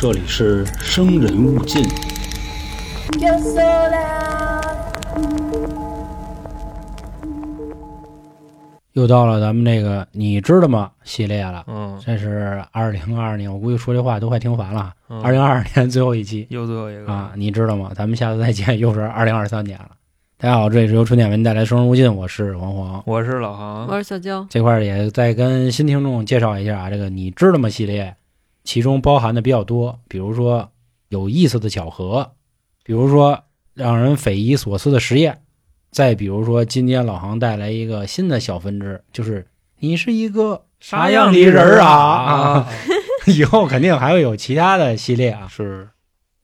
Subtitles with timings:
[0.00, 1.84] 这里是生人勿近。
[8.92, 11.64] 又到了咱们这个你知道吗系列了。
[11.66, 14.94] 嗯，这是二零二二年，我估计说这话都快听烦了。
[15.08, 17.90] 嗯二零二二年最后一期又最后一个啊，，你知道吗？
[17.92, 19.90] 咱们下次再见，又是二零二三年了。
[20.38, 23.02] 大家好，这里是由春点为您带来《生人勿近》，我是王黄。
[23.04, 28.14] 我是老航，我是小娇，这块儿也再跟新听众介绍一下啊，这个你知道吗系列，
[28.68, 30.68] 其中包含的比较多，比如说
[31.08, 32.32] 有意思的巧合，
[32.84, 35.40] 比如说让人匪夷所思的实验，
[35.90, 39.46] 再比如说今天老航带来一个新的小分支，就是
[39.78, 42.68] 你是一个啥样的人儿啊啊！
[43.26, 45.48] 以后肯定还会有其他的系列啊。
[45.48, 45.88] 是，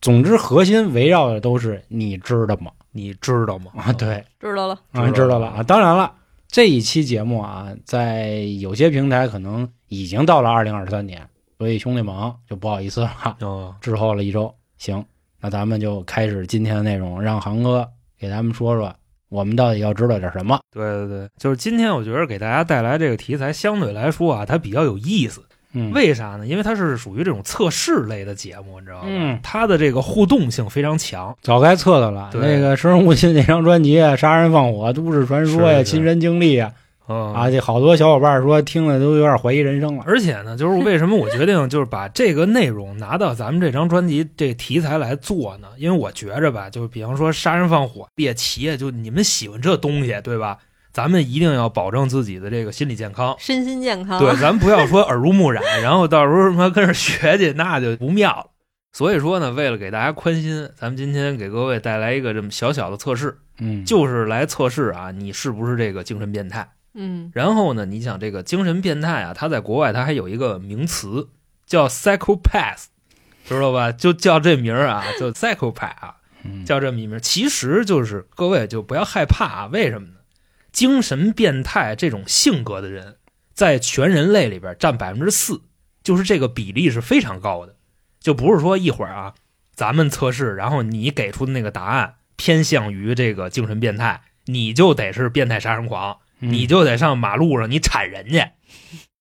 [0.00, 2.72] 总之核心围绕的都是你知道吗？
[2.92, 3.70] 你知道吗？
[3.76, 4.80] 啊，对，知道了。
[4.92, 5.62] 啊，知道了啊。
[5.62, 6.10] 当然了，
[6.48, 14.52] 这一期节目啊，在有些平台可能已经到了二零二三年，所以兄弟们啊就不好意思了，哦，滞后了一周。
[14.78, 15.04] 行，
[15.40, 17.88] 那咱们就开始今天的内容，让航哥
[18.18, 18.94] 给咱们说说，
[19.28, 20.58] 我们到底要知道点什么。
[20.72, 25.42] 对对对，就是今天我觉得给大家带来这个题材，相对来说啊，它比较有意思。
[25.76, 26.46] 嗯，为啥呢？
[26.46, 29.04] 因为它是属于这种测试类的节目，你知道吗？
[29.08, 31.36] 嗯它的这个互动性非常强。
[31.40, 32.30] 早该测的了。
[32.34, 36.72] 那个《生人勿近》那张专辑啊，《杀人放火》《都市传说》呀，《亲身经历》啊，
[37.06, 40.04] 嗯啊，这好多小伙伴说听了都有点怀疑人生了。
[40.06, 45.68] 而且呢，就是为什么我决定 就是把这个内容拿到咱们这张专辑这题材来做呢？
[45.76, 50.58] 因为我觉着吧，就是比方说杀人放火、猎奇，啊就你们喜欢这东西，对吧？
[50.92, 53.34] 咱们一定要保证自己的这个心理健康。
[53.38, 54.18] 身心健康。
[54.20, 58.46] 对，咱不要说耳濡目染，然后到时候他妈跟着学去，那就不妙了。
[58.92, 66.64] 所以说呢，为了给大家宽心，咱们今天给各位带来一个这么小小的测试，嗯，就是来测试啊，你是不是这个精神变态。
[66.94, 71.28] 嗯，然后呢，你想这个精神变态啊，他在国外他还有一个名词
[71.66, 72.84] 叫 psychopath，
[73.44, 73.90] 知道吧？
[73.90, 77.20] 就叫这名儿啊， 就 psychopath 啊，嗯叫这么一名儿。
[77.20, 80.14] 其实就是各位就不要害怕啊，为什么呢？
[80.72, 83.16] 精神变态这种性格的人，
[83.52, 85.62] 在全人类里边占百分之四，
[86.02, 87.76] 就是这个比例是非常高的。
[88.20, 89.34] 就不是说一会儿啊，
[89.74, 96.18] 咱们测试，然后你给出的那个答案偏向于这个精神变态，你就得是变态杀人狂。
[96.40, 98.52] 嗯你就得上马路上你铲人家，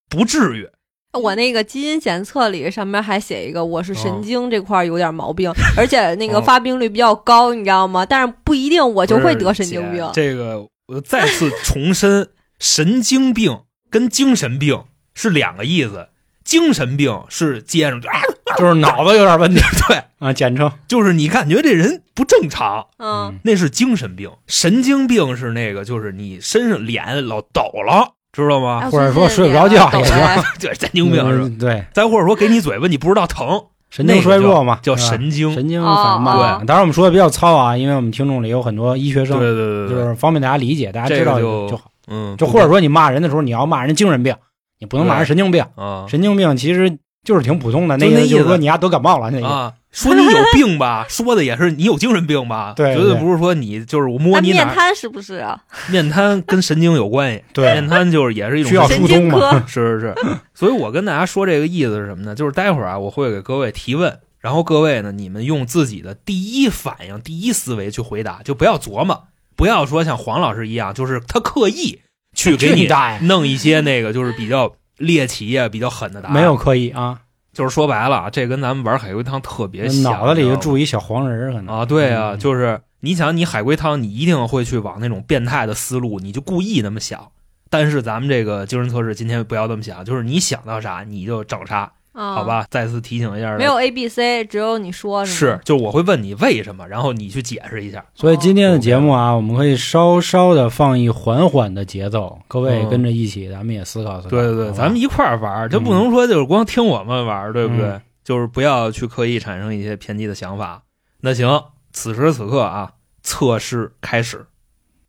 [0.09, 0.67] 不至于。
[1.13, 8.03] 我那个基因检测里上面还写一个我是哦神经这块有点毛病， 而且那个哦发病率比较高，你知道吗？
[8.03, 16.09] 但是不一定我就会得神经病这个我再次重申，神经病跟精神病是两个意思。
[16.43, 18.21] 精神病是接上去，啊、
[18.57, 20.71] 就是脑子有点问题 对，啊，简称。
[20.87, 24.29] 就是你感觉这人不正常，嗯，那是精神病。
[24.47, 28.81] 神经病是那个，就是你身上脸老抖了，知道吗？
[28.83, 31.45] 哎或者说睡不着觉也行抖哎就是 神经病是吧？
[31.45, 35.53] 嗯对，再或者说给你嘴巴你不知道疼，神经衰弱嘛，叫神经。
[35.53, 36.35] 神经哦反慢。
[36.35, 41.89] 哦当然我们说的比较糙啊，因为我们听众里有很多医学生，对对对对，就是方便大家理解，大家知道就就好。
[42.07, 44.35] 嗯，就或者说你骂人的时候，你要骂人精神病，
[44.83, 45.63] 你不能骂人神经病。
[45.75, 46.05] 啊。
[46.09, 55.57] 神经病其实就是挺普通的，那个就是说你丫得感冒了那说你有病吧， 说的也是你有精神病吧，对对绝对不是说你就是我摸你哪面瘫是不是啊？
[55.89, 57.71] 面瘫跟神经有关系， 对。
[57.73, 59.63] 面瘫就是也是一种需要神疏通嘛神经科。
[59.69, 60.15] 是是是，
[60.53, 62.35] 所以我跟大家说这个意思是什么呢？
[62.35, 71.99] 就是待会儿啊，我会给各位提问，然后各位呢，你们用自己的第一反应、第一思维去回答，就不要琢磨，不要说像黄老师一样，就是他刻意
[72.33, 72.87] 去给你
[73.27, 76.33] 弄一些那个就是比较猎奇呀、比较狠的答案。
[76.33, 77.19] 没有，刻意啊，
[77.53, 81.75] 就是说白了啊，这跟咱们玩海龟汤特别像，脑子里就住一小黄人儿可能。
[81.75, 82.39] 啊，对啊，嗯。
[82.39, 87.29] 就是你想，你海龟汤，你一定会去往那种变态的思路，你就故意那么想。
[87.69, 92.65] 但是咱们这个精神测试今天不要这么想，就是你想到啥你就整啥，啊，好，吧？
[92.69, 98.05] 再次提醒一下，没有 A B C，只有你说是吗，就我会问你为什么，然后你去解释一下。
[98.13, 104.29] 所以今天的节目啊，我们可以稍稍的放一缓缓的节奏，各位嗯跟着一起，咱们也思考思考。
[104.29, 107.87] 对对对，咱们一块儿玩儿，就不能说就是光听我们玩儿，对不对？
[107.87, 110.83] 嗯就是不要去刻意产生一些偏激的想法。
[111.19, 111.61] 那行，
[111.91, 114.45] 此时此刻啊，测试开始。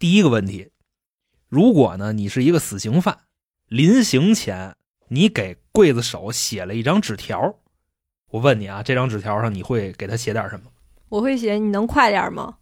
[0.00, 0.70] 第一个问题，
[1.48, 3.18] 如果呢你是一个死刑犯，
[3.68, 4.74] 临刑前
[5.06, 7.52] 你给刽子手写了一张纸条，
[8.30, 10.66] 我问你啊，这张纸条上你会给他写点什么
[11.08, 12.54] 我会写你能快点吗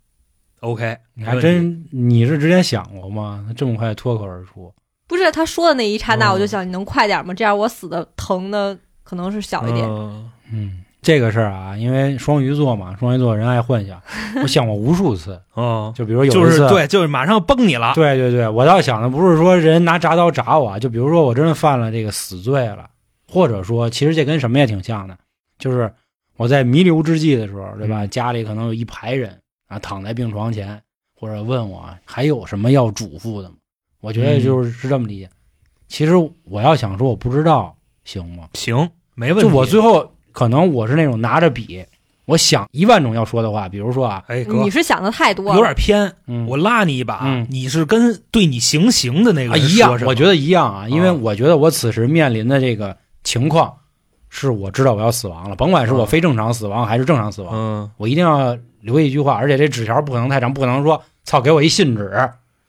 [0.61, 3.47] ？？OK，你还真你是之前想过吗？
[3.55, 4.73] 这么快脱口而出？
[5.07, 7.35] 不是他说的那一刹那，哦我就想你能快点吗？
[7.35, 9.87] 这样我死的疼的可能是小一点。
[9.87, 14.01] 嗯嗯，这个事儿啊，因为双鱼座嘛，双鱼座人爱幻想，
[14.43, 15.39] 我想过无数次。
[15.55, 17.93] 嗯，就比如有就一次，是对，就是马上崩你了。
[17.95, 22.89] 对对对，我倒想的不是说人拿铡刀铡我啊，就比如说我真的犯了这个死罪了，
[23.33, 25.17] 或者说其实这跟什么也挺像的，
[25.59, 25.91] 就是
[26.37, 28.05] 我在弥留之际的时候，对吧？
[28.05, 30.79] 嗯家里可能有一排人啊，躺在病床前，
[31.19, 33.55] 或者问我还有什么要嘱咐的吗？
[34.03, 35.31] 我觉得就是是这么理解。
[35.89, 36.13] 其实
[36.45, 37.75] 我要想说我不知道，
[38.05, 38.49] 行吗？
[38.53, 39.49] 行，没问题。
[39.51, 41.83] 就我最后可能我是那种拿着笔，
[42.27, 53.75] 我想一万种要说的话，比如说啊，哎哥你是想的太多了，有点偏，嗯，我拉你一把，嗯你是跟对你行刑的那个啊一样，我觉得一样啊，因为啊我觉得我此时面临的这个情况，
[54.29, 62.11] 是我知道我要死亡了，甭管是我啊非正常死亡还是正常死亡，嗯我一定要留一句话，而且这纸条不可能太长，不可能说操给我一信纸，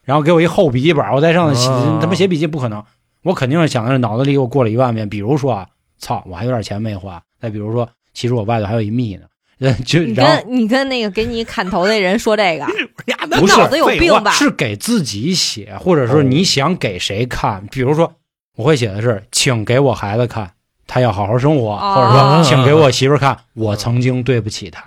[0.03, 2.83] 然后给我一厚笔记本，我在上头写、啊他妈写笔记不可能，
[3.23, 5.67] 我肯定是想的是脑子里我过了一万遍，比如说啊，
[5.97, 9.21] 操我还有点钱没花，再比如说其实我外头还有一密呢，
[9.59, 12.65] 呃 就你跟你跟那个给你砍头那人说这个，
[13.07, 14.31] 呀，不是脑子有病吧？
[14.33, 17.65] 是给自己写，或者说你想给谁看？
[17.71, 18.13] 比如说，
[18.55, 20.51] 我会写的是，请给我孩子看，
[20.88, 24.83] 他要好好生活，哦或者说，请给我媳妇看，我曾经对不起他。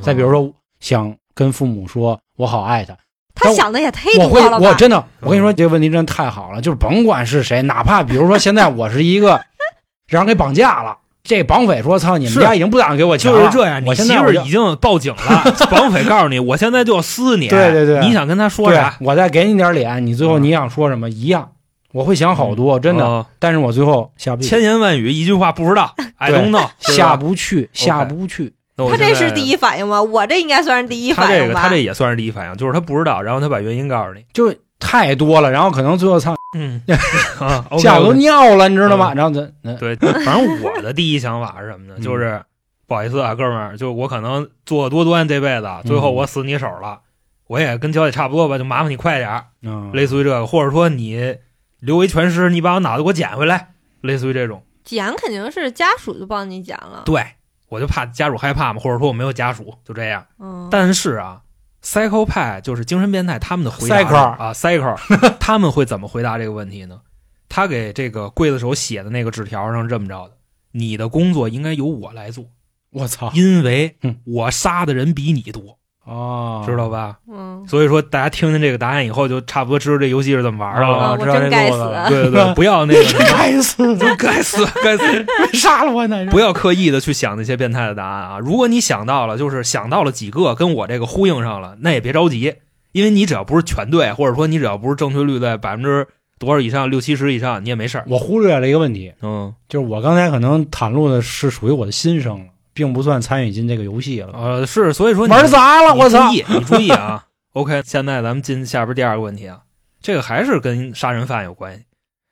[0.00, 0.50] 再比如说，
[0.80, 2.96] 想跟父母说，我好爱他。
[3.34, 4.68] 他想的也忒我会，多了吧？
[4.68, 9.40] 我真的，我跟你说，这个问题真的太好了，就是甭管是谁，哪怕比如说现在我是一个
[10.08, 17.48] 让人给绑架了，这绑匪说，操，你们家已经不打算给我钱了，就是这样，我你媳妇已经报警了， 绑匪告诉你，我现在就要撕你。
[17.48, 18.96] 对对对你想跟他说啥？
[19.00, 21.52] 我再给你点脸，你最后你想说什么一样，
[21.92, 23.04] 我会想好多，真的。
[23.04, 28.54] 哦但是我最后下不去，千言万语一句话不知道，I 对 don't know，下不去，下不去。
[28.76, 30.02] 他这是第一，反应吗？
[30.02, 31.60] 我这应该算是第一他这个反应吧？
[31.62, 34.24] 他这也算是第一反应，就是他不知道，然后他把原因告诉你。
[34.32, 36.80] 就太多了，然后可能最后操嗯
[37.38, 39.12] 啊吓我都尿了，你知道吗？
[39.12, 41.94] 嗯然后咱那对，反正我的第一想法是什么呢？
[41.98, 42.40] 嗯就是
[42.86, 47.00] 不好意思啊，哥们儿，就我可能作恶多端这辈子，最后我死你手了，
[47.48, 51.36] 我也跟交姐差不多吧，就麻烦你快点儿，嗯类似于这个，或者说你
[51.80, 54.62] 留为全尸，你把我脑袋给我捡回来，类似于这种。
[54.84, 57.24] 捡肯定是家属就帮你捡了，对，
[57.68, 60.26] 我就怕家属害怕嘛，或者说我没有家属，就这样。
[60.38, 61.42] 嗯，但是啊
[61.82, 64.98] ，psycho 派就是精神变态，他们的回答 Psycho 啊，psycho，
[65.38, 67.00] 他们会怎么回答这个问题呢？
[67.48, 70.36] 他给这个刽子手写的那个纸条上是这么着的：
[70.72, 72.44] 你的工作应该由我来做，
[72.90, 73.32] 我操。
[73.34, 74.20] 因为嗯。
[74.24, 77.16] 我杀的人比你多，哦，知道吧？
[77.30, 81.16] 嗯，所以说，大家听听这个答案以后，就差不多知道这游戏是怎么玩的了。
[81.18, 85.04] 知道这路子对对对，不要那个， 该死，就该死 该死，
[85.52, 86.30] 杀了我那是。
[86.30, 88.38] 不要刻意的去想那些变态的答案啊！
[88.38, 92.54] 如果你想到了，就是想到了几个跟我这个呼应上了，那也别着急，
[92.92, 96.08] 因为你只要不是全对，或者说你只要不是正确率在百分之
[96.38, 98.04] 多少以上，六七十以上，你也没事儿。
[98.08, 102.46] 我忽略了一个问题，嗯，就是我刚才可能袒露的是属于我的心声了，
[102.80, 104.32] 并不算参与进这个游戏了。
[104.32, 106.34] 呃，是，所以说你玩砸了，我操注！
[106.34, 107.26] 意，你注意啊。
[107.52, 109.60] OK， 现在咱们进下边第二个问题啊，
[110.00, 111.84] 这个还是跟杀人犯有关系。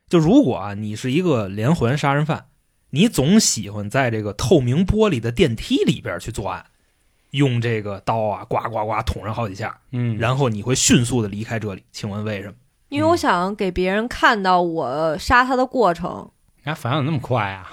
[0.09, 2.47] 就如果啊，你是一个连环杀人犯，
[2.89, 6.65] 你总喜欢在这个透明玻璃的电梯里边去作案，
[7.33, 11.85] 用这个刀啊，呱呱呱捅上好几下，嗯，然后你会迅速的离开这里。
[11.93, 12.55] 请问为什么？
[12.89, 17.69] 因为我想给别人看到我杀他的过程，你家反应怎么那么快啊？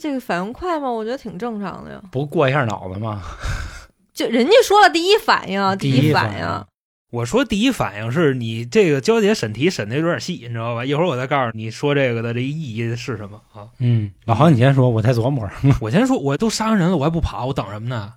[0.00, 0.90] 这个反应快吗？
[0.90, 2.00] 我觉得挺正常的呀。
[2.10, 3.22] 不过一下脑子吗？
[4.14, 6.64] 就人家说了第一反应，第一反应，
[7.10, 10.84] 我说第一反应是你这个娇姐审题审的有点细，你知道吧？
[10.84, 13.68] 一会儿我再告诉你说这个的这意义是什么啊？
[13.78, 15.52] 嗯，老黄，你先说，我再琢磨会儿。
[15.80, 18.14] 我先说，我都杀完人了，我还不跑，我等什么呢？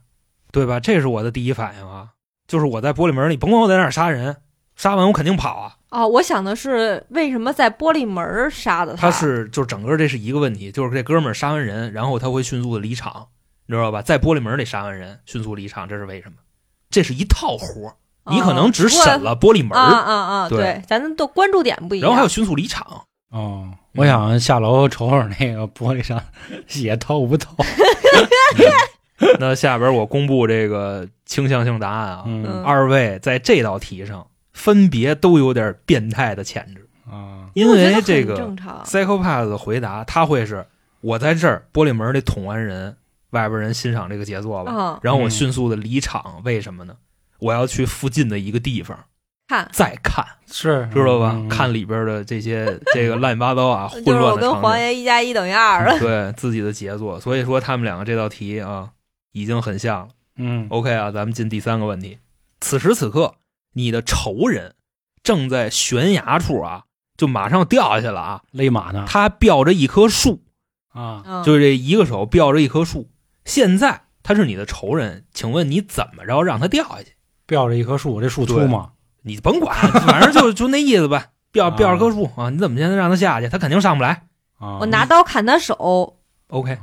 [0.51, 0.79] 对吧？
[0.79, 2.09] 这是我的第一反应啊，
[2.47, 4.37] 就是我在玻璃门里，甭管我在哪儿杀人，
[4.75, 5.75] 杀完我肯定跑啊。
[5.93, 13.27] 哦，我想的是为什么在玻璃门儿杀的他是就是整个这是一个问题，就是这哥们儿杀完人，然后他会迅速的离场，
[13.67, 14.01] 你知道吧？
[14.01, 16.37] 在玻璃门里杀完人，迅速离场，这是为什么？
[16.89, 17.93] 这是一套活儿，
[18.31, 20.49] 你可能只审了玻璃门啊儿，啊啊！
[20.49, 22.09] 对对，咱们都关注点不一样。
[22.09, 23.05] 然后还有迅速离场。
[23.29, 26.19] 哦，我想下楼瞅瞅那个玻璃上
[26.67, 27.55] 血透不透。
[29.39, 40.65] 那下边我公布这个倾向性答案啊，嗯二位在这道题上分别都有点变态的潜质，啊，因为这个正常，psychopath 的回答，他会是
[41.01, 42.95] 我在这儿玻璃门里捅完人，
[43.31, 46.95] 外边人欣赏这个杰作吧，嗯，然后我嗯迅速的离场，为什么呢？
[47.39, 48.97] 我要去附近的一个地方
[49.49, 51.33] 看，再看，是知道吧？
[51.35, 55.97] 嗯看里边的这些 这个乱七八糟啊，混就是我跟乱的场景，黄爷一加一等于二了。
[55.99, 57.19] 对自己的杰作。
[57.19, 58.91] 所以说他们两个这道题啊，
[59.33, 60.09] 已经很像了。
[60.37, 62.17] 嗯 OK 啊，咱们进第三个问题。
[62.61, 63.33] 此时此刻，
[63.73, 64.75] 你的仇人
[65.21, 66.83] 正在悬崖处啊，
[67.17, 68.41] 就马上掉下去了啊！
[68.51, 70.43] 勒马呢他吊着一棵树，
[70.93, 73.09] 啊，嗯就是这一个手吊着一棵树。
[73.45, 77.13] 现在他是你的仇人，请问你怎么着让他掉下去？
[77.45, 78.91] 吊着一棵树，这树粗吗？
[79.23, 79.75] 你甭管，
[80.05, 81.27] 反正就就那意思吧。
[81.51, 83.47] 吊啊吊着棵树啊，你怎么现在让他下去？
[83.47, 84.23] 他肯定上不来。
[84.59, 86.77] 啊，我拿刀砍他手，OK，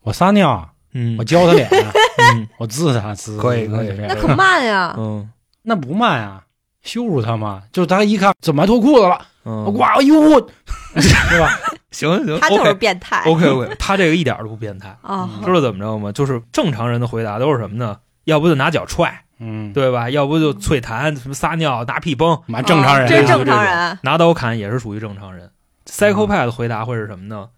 [0.00, 1.68] 我撒尿啊，嗯我浇他脸，
[2.32, 4.94] 嗯我滋他，滋可以可以那可慢呀！
[4.96, 5.28] 嗯
[5.64, 6.44] 那不慢啊，
[6.82, 10.40] 羞辱他嘛，就是他一看怎么还脱裤子了，嗯，哇哟，
[10.94, 11.58] 对吧？
[11.90, 15.28] 行行他就是变态 OK OK，他这个一点都不变态， 啊！
[15.44, 16.12] 知道怎么着吗？
[16.12, 17.98] 就是正常人的回答都是什么呢？
[18.24, 20.10] 要不就拿脚踹，嗯，对吧？
[20.10, 23.98] 要不就脆痰，什么撒尿、拿屁崩，蛮正常人啊，这是正常人。
[24.02, 25.50] 拿刀砍也是属于正常人。
[25.86, 27.48] psychopath 的回答会是什么呢？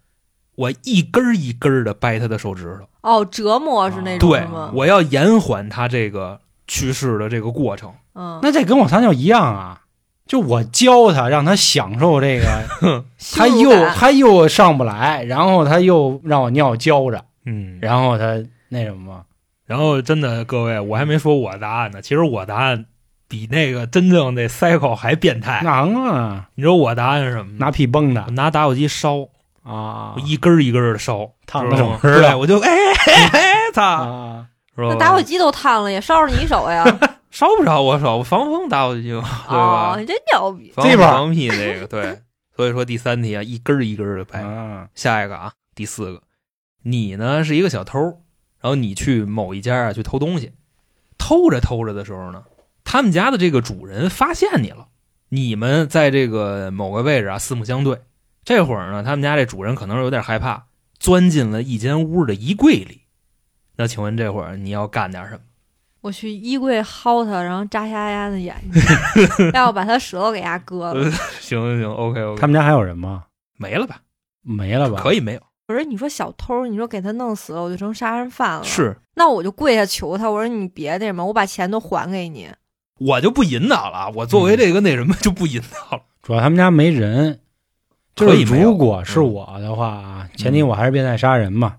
[0.55, 4.71] 我一根儿一根的掰他的手指头，哦，折磨是那种对吗？
[4.73, 7.93] 我要延缓他这个去世的这个过程。
[8.13, 9.81] 嗯，那这跟我撒尿一样啊，
[10.25, 13.05] 就我教他，让他享受这个，
[13.35, 19.23] 他又他又上不来，然后他又让我尿浇着，嗯，然后他那什么，
[19.65, 22.01] 然后真的各位，我还没说我答案呢。
[22.01, 22.85] 其实我答案
[23.27, 25.61] 比那个真正那 cycle 还变态。
[25.63, 27.57] 难啊，你知道我答案是什么？
[27.59, 29.27] 拿屁崩的我拿打火机烧，
[29.63, 34.47] 啊我，一根一根的烧，烫知道吗的手指对，我就哎哎哎，操，啊，是吧？
[34.77, 36.85] 那打火机都烫了，也烧着你手呀！
[37.31, 39.99] 烧不着我手，防风打火机嘛，对哦，吧？
[39.99, 40.71] 你真牛逼！
[40.73, 42.21] 防防屁那个对，
[42.55, 44.41] 所以说第三题啊，一根儿一根儿的掰。
[44.41, 46.21] 啊，下一个啊，第四个，
[46.83, 47.99] 你呢是一个小偷，
[48.61, 50.53] 然后你去某一家啊去偷东西，
[51.17, 52.43] 偷着偷着的时候呢，
[52.83, 54.87] 他们家的这个主人发现你了，
[55.29, 57.99] 你们在这个某个位置啊四目相对，
[58.45, 60.67] 这会儿呢，他们家这主人可能是有点害怕，
[60.97, 63.01] 钻进了一间屋的衣柜里。
[63.77, 65.39] 那请问这会儿你要干点什么？
[66.01, 68.81] 我去衣柜薅他，然后扎瞎丫的眼睛，
[69.53, 71.11] 要不把他舌头给丫割了。
[71.39, 73.25] 行行行，OK OK，他们家还有人吗？
[73.57, 74.01] 没了吧？
[74.43, 75.01] 没了吧？
[75.01, 75.41] 可以没有？
[75.67, 82.49] 可是你说小偷，你说给他弄死了，我就成杀人犯了。，是那我就跪下求他，我说你别那什么，我把钱都还给你。
[82.99, 86.03] 我就不引导了，我作为这个那什么就不引导了。
[86.21, 87.39] 主要他们家没人，
[88.15, 91.77] 就是如果是我的话啊，前提我还是变态杀人嘛，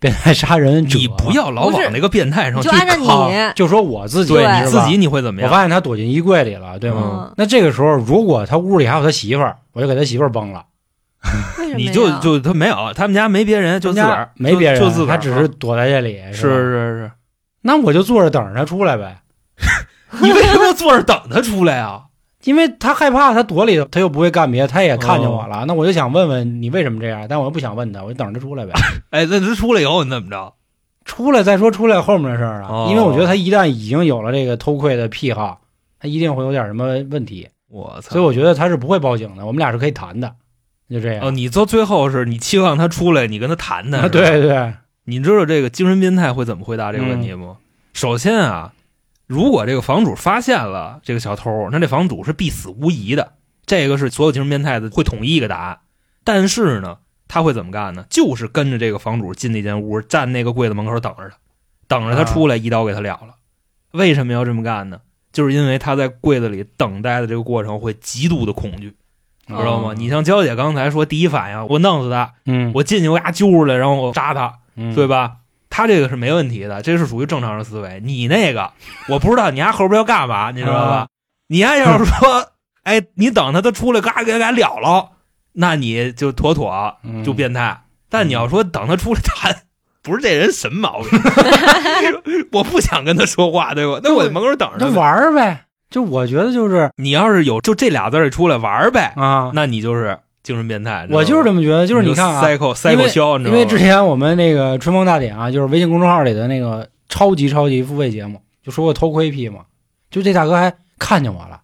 [0.00, 5.50] 变态杀人者，你不要老往那个变态上去就按照你靠就说我自己，你自己你会怎么样？
[5.50, 7.00] 我发现他躲进衣柜里了，对吗？
[7.02, 10.64] 嗯，那这个时候，如果他屋里还有他媳妇儿，我就给他媳妇儿崩了。
[11.76, 16.20] 你就就他没有，他们家没别人，就自个儿没别人，就就自个儿，他只是躲在这里。
[16.32, 17.10] 是吧是是，
[17.62, 19.18] 那我就坐着等着他出来呗，
[20.22, 22.02] 你为什么要坐着等他出来啊？
[22.44, 25.64] 因为他害怕，他躲里头，他又不会干别的，他也看见我哦了。
[25.66, 28.72] 那我就想问问你为什么这样，但我又不想问他，我就等着他出来呗。
[29.10, 30.54] 哎，那他出来以后你怎么着？
[31.04, 35.60] 出来再说出来后面的事儿啊，哦因为我觉得他一旦已经有了这个偷窥的癖好，
[35.98, 38.10] 他一定会有点什么问题，我操！
[38.10, 40.34] 所以我觉得他是不会报警的，我们俩是可以谈的，
[40.90, 41.26] 就这样。
[41.26, 44.02] 哦，你到最后是你期望他出来，你跟他谈谈。
[44.04, 47.56] 啊，对对，你知道这个精神变态会怎么回答这个问题吗？
[47.94, 48.72] 首先啊，
[49.28, 53.34] 如果这个房主发现了这个小偷，那这房主是必死无疑的，
[53.66, 55.78] 这个是所有精神变态的会统一一个答案。
[56.24, 58.06] 但是呢，他会怎么干呢？
[58.08, 61.36] 就是跟着这个房主进那间屋，站那个柜子门口等着他，
[61.86, 63.34] 等着他出来，一刀给他了了。
[63.92, 65.00] 为什么要这么干呢？
[65.30, 68.94] 就是因为他在柜子里等待的这个过程会极度的恐惧，
[69.46, 69.90] 知道吗？
[69.90, 75.36] 哦你像娇姐刚才说，第一反应我弄死他，嗯，我进去我给他揪出来，然后我扎他，嗯对吧？
[75.78, 78.00] 他这个是没问题的，这是属于正常人思维。
[78.04, 78.72] 你那个
[79.08, 80.90] 我不知道，你丫后边要干嘛，你知道吧？
[80.96, 81.06] 啊
[81.46, 82.50] 你丫要是说，
[82.82, 85.10] 哎，你等他他出来，嘎给他给了了，
[85.52, 87.80] 那你就妥妥嗯就变态。
[88.10, 89.56] 但你要说等他出来谈，
[90.02, 91.20] 不是这人什么毛病？
[92.52, 94.00] 我不想跟他说话，对吧？
[94.02, 94.88] 那我在门口等着。
[94.90, 95.66] 玩儿呗。
[95.90, 100.18] 就我觉得就是你要是有就这俩字儿出来玩儿呗，啊，那你就是
[100.48, 101.06] 精神变态。
[101.10, 102.46] 我就是这么觉得，就是你看啊知
[103.44, 103.50] 道？
[103.50, 109.66] 因为之前我们那个春风大典啊，就是微信公众号里的那个超级超级付费节目，就说过偷窥癖嘛，
[110.10, 111.60] 就这大哥还看见我了，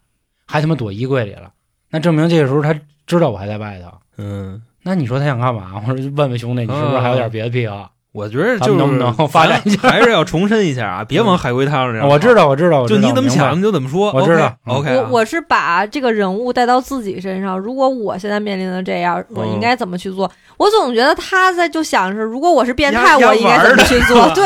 [0.47, 1.51] 还他妈躲衣柜里了，
[1.91, 3.91] 那证明这个时候他知道我还在外头。
[4.19, 4.61] 嗯。
[4.83, 5.73] 那你说他想干嘛？
[5.75, 7.91] 我说问问兄弟，你是不是还有点别的癖好？
[8.15, 12.09] 我觉得就是咱们能不能 发展一下还是要重申一下啊，别往海龟汤上。
[12.09, 14.13] 我知，道，我知道，我知道就你怎么想你就怎么说。
[14.13, 17.59] 我知道 OK，, 啊我我是把这个人物带到自己身上。
[17.59, 20.31] 如果我现在面临的这样，我应该怎么去做？
[20.57, 24.31] 我总觉得他在就想是，如果我是变态，我应该怎么去 做？
[24.33, 24.45] 对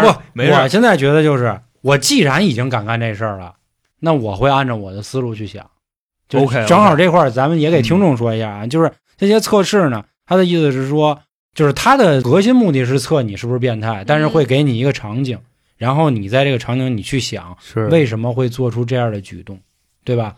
[0.00, 3.54] 不没事我现在觉得就是，我既然已经敢干这事儿了，
[3.98, 5.64] 那我会按照我的思路去想。
[6.28, 11.18] 就 OK，OK 正好这块儿咱们也给听众说一下啊，就是这些测试呢，他的意思是说，
[11.54, 15.38] 就是它的核心目的是测你是不是变态，但是会给你一个场景，
[15.76, 19.58] 然后你在这个场景你去想是为什么会做出这样的举动，
[20.04, 20.34] 对吧？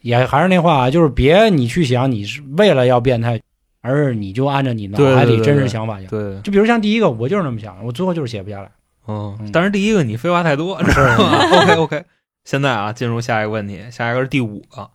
[0.00, 3.40] 也还是那话啊，就是别你去想你是为了要变态，
[3.80, 6.06] 而是你就按照你脑海里真实想法想。
[6.08, 8.70] 对，就比如像第一个，我就是那么想的，我最后就是写不下来。
[9.06, 12.04] 嗯嗯，但是第一个你废话太多，知道吗？OK OK，
[12.44, 14.90] 现在啊，进入下一个问题，下一个是第五个。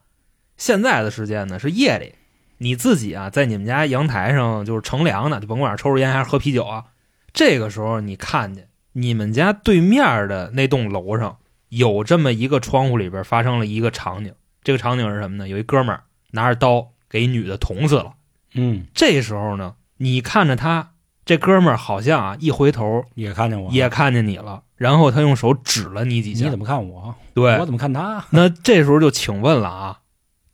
[0.58, 2.14] 现在的时间呢是夜里，
[2.60, 6.86] 你自己啊在你们家阳台上就是乘凉呢，就甭管是抽着烟还是喝啤酒啊，
[7.34, 11.38] 这个时候你看见你们家对面的那栋楼上
[11.70, 15.48] 有这么一个窗户里边发生了一个场景，这个场景是什么呢？
[15.48, 18.14] 有一哥们儿拿着刀给女的捅死了。
[18.56, 26.58] 嗯，这时候呢，你看着他，这哥们儿好像啊一回头也看见我，也看见你了，然后他用手指了你几下你怎。
[26.58, 27.16] 么看我？
[27.36, 28.26] 对我，怎么看他？
[28.32, 30.00] 那这时候就请问了啊，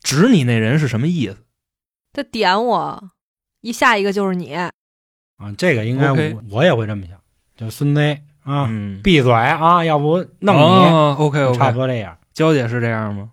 [0.03, 1.37] 指你那人是什么意思？
[2.15, 3.03] 他点我，
[3.61, 4.71] 一下一个就是你，啊，
[5.57, 7.19] 这个应该我我也会这么想，
[7.57, 8.01] 就孙子
[8.43, 12.17] 啊，嗯，闭嘴啊，要不弄你，哦、OK 就 OK，差不多这样。
[12.33, 13.31] 娇姐是这样吗？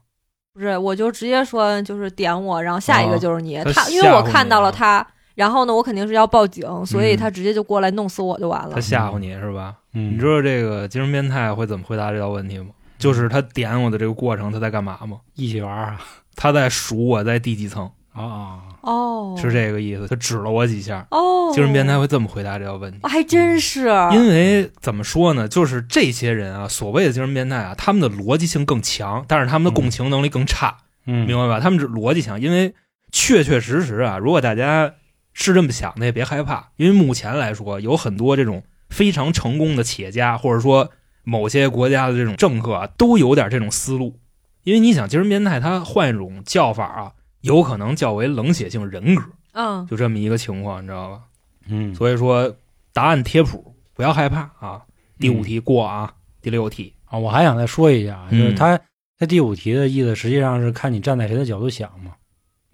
[0.52, 3.56] 不是，我就直接说就是点我，然后下一个就是你。
[3.58, 8.80] 哦他他因为我看到了他，然后呢，我肯定是要报警，所以嗯他直接就过来弄死我就完了他。
[8.80, 9.76] 吓唬你是吧？
[9.94, 12.70] 嗯，你知道这个精神变态会怎么回答这道问题吗？
[12.98, 15.20] 就是他点我的这个过程，他在干嘛吗？
[15.34, 16.00] 一起玩啊？
[16.36, 20.06] 他在数我在第几层，啊啊，哦，是这个意思。
[20.06, 22.98] 他指了我几下，哦，精神变态会这么回答这个问题。
[23.02, 31.60] 哦还真是，因为怎么说呢，就是这些人啊，所谓的精神变态啊，他们的逻辑性更强，但是他们的共情能力更差，嗯，明白吧？
[31.60, 32.74] 他们是逻辑强，因为
[33.10, 34.94] 确确实实啊，如果大家
[35.32, 40.90] 是这么想的，也别害怕，因为目前来说，有很多这种非常成功的企业家，或者说
[41.22, 44.18] 某些国家的这种政客啊，都有点这种思路。
[44.64, 47.12] 因为你想，精神变态他换一种叫法啊，
[47.42, 49.22] 有可能较为冷血性人格，
[49.52, 51.20] 嗯，就这么一个情况，你知道吧？
[51.68, 52.52] 嗯，所以说，
[52.92, 54.82] 答案贴谱，不要害怕啊。
[55.20, 58.80] 第五题过啊，第六题，啊，我还想再说一下，啊就是嗯他
[59.18, 62.12] 他第五题的意思，实际上是看你站在谁的角度想嘛，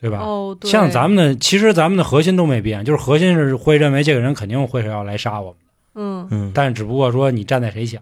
[0.00, 0.20] 对吧？
[0.20, 5.60] 哦，对，像咱们的，其实咱们的核心都没变，就是核心是会认为这个人肯定会是要来杀我们，
[5.94, 8.00] 嗯，嗯，但是只不过说你站在谁想，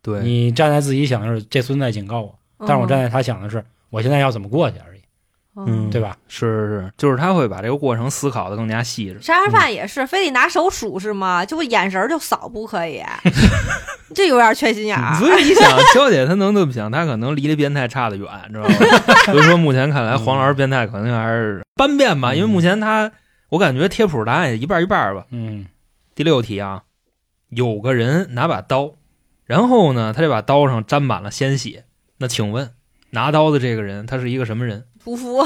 [0.00, 4.97] 对，你站在自己想的是这孙子在警告我，但是我站在他想的是我现在要怎么过去而已，
[5.66, 6.16] 嗯对吧？
[6.28, 9.20] 是是是，就是他会把这个过程思考的更加细致。
[9.20, 11.44] 杀人犯也是，非得拿手数是吗？
[11.44, 13.02] 就眼神儿就扫不可以，
[14.14, 15.14] 这有点缺心眼儿。
[15.16, 18.74] 所以你想，娇姐她能这么想，她可能离这变态差得远，知道吗？
[19.26, 23.10] 所以说，目前看来，黄老师变态可能还是单变吧，因为目前他，
[23.50, 25.24] 我感觉贴谱答案也一半一半吧。
[25.30, 25.66] 嗯
[26.14, 26.82] 第六题啊，
[27.48, 28.94] 有个人拿把刀，
[29.44, 31.84] 然后呢，他这把刀上沾满了鲜血。
[32.18, 32.70] 那请问，
[33.10, 35.42] 拿刀的这个人，他是一个什么人、屠夫，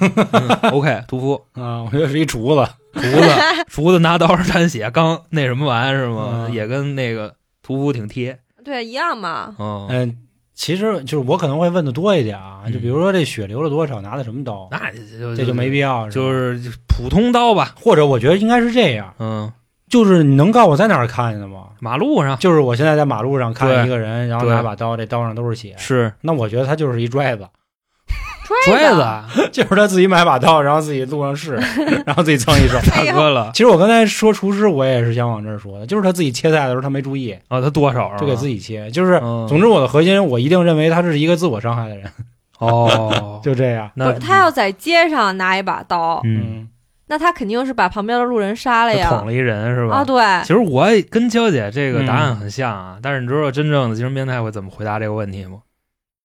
[0.00, 0.70] 嗯？
[0.70, 3.28] OK，屠夫，啊，我觉得是一厨子，厨子，
[3.66, 6.46] 厨子拿刀上沾血，刚那什么完是吗？
[6.46, 8.38] 嗯也跟那个屠夫挺贴。
[8.64, 9.56] 对，一样嘛。
[9.58, 10.16] 嗯，嗯，
[10.54, 17.74] 其实就是我可能会问的多一点啊，嗯就比如说这血流了多少，拿的什么刀，那就这就没必要，吧就是就普通刀吧。
[17.80, 19.52] 或者我觉得应该是这样，嗯，
[19.88, 21.70] 就是你能告诉我在哪儿看见的吗？
[21.80, 27.48] 马路上就是我现在在马路上看对见一个人，然后对拿把刀，这刀上都是血，是那我觉得他就是一拽子，
[28.66, 28.96] 拽子，
[29.42, 31.54] 子， 就是他自己买把刀，然后自己路上试，
[32.06, 32.78] 然后自己蹭一手。
[32.90, 38.58] 大哥了其实我刚才说厨师，我也是想往这儿说的，就是他自己切菜的时候他没注意，啊，他剁手就给自己。
[38.58, 38.90] 切。
[38.90, 42.10] 就是，嗯总之我的核心，我一定认为他是一个自我伤害的人，
[42.58, 43.88] 哦，就这样。
[43.88, 46.68] 不那是他要在街上拿一把刀，嗯，
[47.06, 49.08] 那他肯定是把旁边的路人杀了呀。
[49.08, 49.96] 捅了一人是吧？
[49.96, 55.60] 啊，对，其实我也跟娇姐这个答案嗯很像啊，但是你知道真正的精神变态会怎么回答这个问题吗？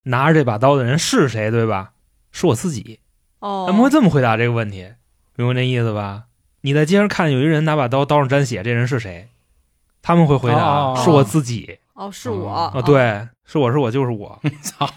[0.04, 1.92] 拿着这把刀的人是谁，对吧？
[2.36, 3.00] 是我自己。
[3.39, 4.89] 哦，他们会这么回答这个问题，
[5.38, 6.26] 明白那意思吧？
[6.62, 9.30] 你在街上看有一人拿把刀，刀上沾血，这人是谁？
[10.02, 11.80] 他们会回答、哦是我自己。
[11.93, 14.39] 哦，是我对，是我是我就是我。
[14.62, 14.89] 操，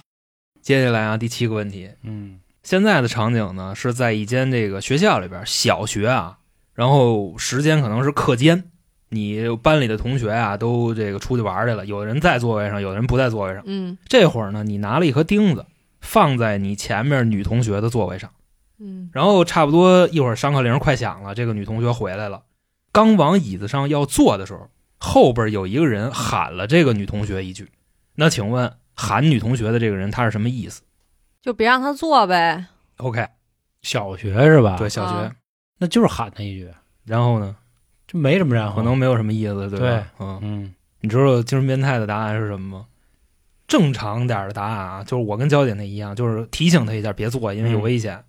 [0.61, 6.39] 接下来啊，第七个问题，嗯现在的场景呢是在一间这个学校里边，小学啊，
[6.75, 8.65] 然后时间可能是课间，
[9.11, 13.63] 你班里的同学啊都这个出去玩去了，有的人在座位上，有的人不在座位上。
[13.65, 15.65] 嗯这会儿呢，你拿了一颗钉子
[16.09, 18.31] 放在你前面女同学的座位上，
[18.79, 22.45] 嗯然后差不多一会儿上课铃快响了，这个女同学回来了，
[22.93, 27.69] 刚往椅子上要坐的时候，后边有一个人喊了这个女同学一句，
[28.15, 30.81] 那请问喊女同学的这个人他是什么意思
[31.43, 32.65] 就别让他坐呗。
[32.97, 33.29] ？OK，
[33.83, 34.77] 小学是吧？
[34.79, 35.33] 对，，小学，啊
[35.77, 36.73] 那就是喊他一句，
[37.05, 37.55] 然后呢？
[38.07, 38.77] 这没什么然后。
[38.77, 39.87] 可能没有什么意思，对吧？
[39.87, 42.87] 对嗯，嗯你知道精神变态的答案是什么吗？
[43.69, 48.25] 正常点儿的答案啊，就是我跟焦姐那一样，就是提醒他一下别做，因为有嗯危险。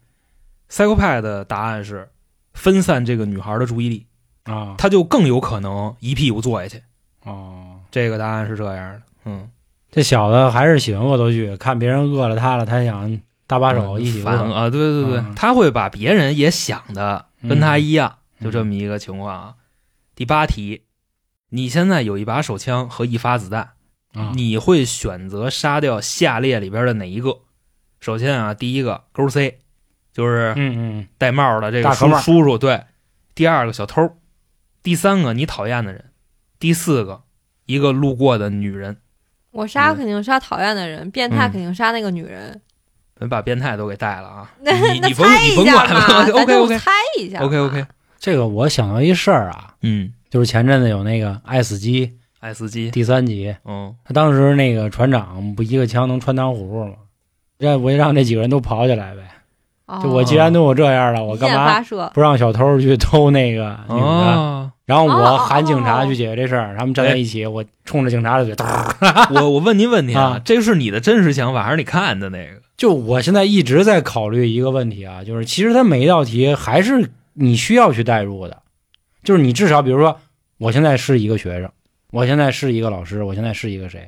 [0.70, 2.10] psychopath 的答案是
[2.54, 4.06] 分散这个女孩的注意力，
[4.44, 6.84] 啊他就更有可能一屁股坐下去。
[7.24, 9.50] 哦，这个答案是这样的，嗯，
[9.90, 14.26] 这小子还是喜欢恶作剧，看别人饿了他了，他想搭把手一起饿。
[14.26, 19.56] 反啊，对对对，嗯他会把别人也想的跟他一样，嗯就这么一个情况啊。
[20.16, 20.84] 第八题，
[21.50, 23.72] 你现在有一把手枪和一发子弹。
[24.14, 24.32] 啊。
[24.36, 27.40] 你会选择杀掉下列里边的哪一个？
[28.00, 29.60] 首先啊，第一个勾 C，
[30.14, 32.84] 就是嗯嗯戴帽的这个叔叔叔，对。
[33.36, 34.18] 第二个小偷，
[34.84, 36.06] 第三个你讨厌的人，
[36.60, 37.22] 第四个，
[37.66, 38.98] 一个路过的女人，
[39.52, 42.62] 我杀嗯肯定杀讨厌的人，变态嗯肯定杀那个女人。
[43.20, 44.52] 咱把变态都给带了啊！
[44.64, 47.40] 那你你甭那猜你甭 一下嘛，管了，OK OK，猜一下。
[47.42, 47.86] OK OK，
[48.18, 52.08] 这个我想到一事儿啊，嗯，就是前阵子有那个《爱死机》
[52.40, 56.94] 爱斯基，第三集，嗯他当时那个船长不一个枪能穿糖葫芦吗？
[57.60, 59.22] 这我就让这几个人都跑起来呗。
[59.88, 61.84] 哦，就我既然都有这样了，我干嘛？
[62.14, 64.06] 不让小偷去偷那个女的？
[64.06, 68.56] 哦，然后我哦喊警察去解决这事儿，他们站在一起，我冲着警察的嘴，
[69.36, 72.62] 我我问您问题啊啊，这是你的真实想法还是你看的那个？
[72.78, 78.60] 就我现在一直在考虑一个问题啊，就是其实他每一道题还是你需要去代入的，
[79.26, 80.18] 就是你至少比如说，
[80.58, 81.70] 我现在是一个学生，
[82.12, 84.08] 我现在是一个老师，我现在是一个谁，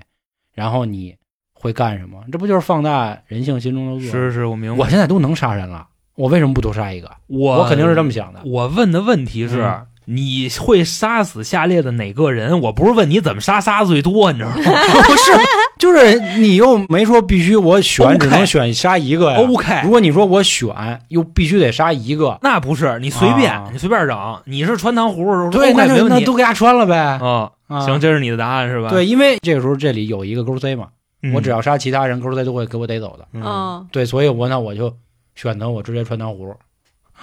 [0.53, 1.15] 然后你
[1.53, 2.23] 会干什么？
[2.31, 4.11] 这不就是放大人性心中的恶？
[4.11, 4.77] 是是，我明白。
[4.77, 7.11] 我现在都能杀人了，我为什么不多杀一个？
[7.27, 8.41] 我我肯定是这么想的。
[8.45, 9.61] 我问的问题是。
[9.61, 12.59] 嗯你会杀死下列的哪个人？
[12.59, 14.55] 我不是问你怎么杀杀最多，你知道吗
[15.07, 15.31] 不是，
[15.79, 19.37] 就是你又没说必须我选只能选杀一个呀。
[19.39, 20.69] ？OK，如果你说我选
[21.07, 24.41] 又必须得杀一个，那不是你随便，啊你随便整。
[24.45, 26.19] 你是穿糖葫芦，对那就没问题。
[26.19, 26.97] 那都给他穿了呗。
[26.97, 28.89] 啊，啊行，这是你的答案是吧？
[28.89, 30.87] 对，因为这个时候这里有一个勾 C 嘛，
[31.23, 33.25] 嗯，我只要杀其他人，勾 C 都会给我逮走的。
[33.33, 34.93] 嗯嗯，对，所以我那我就
[35.35, 36.55] 选择我直接穿糖葫芦，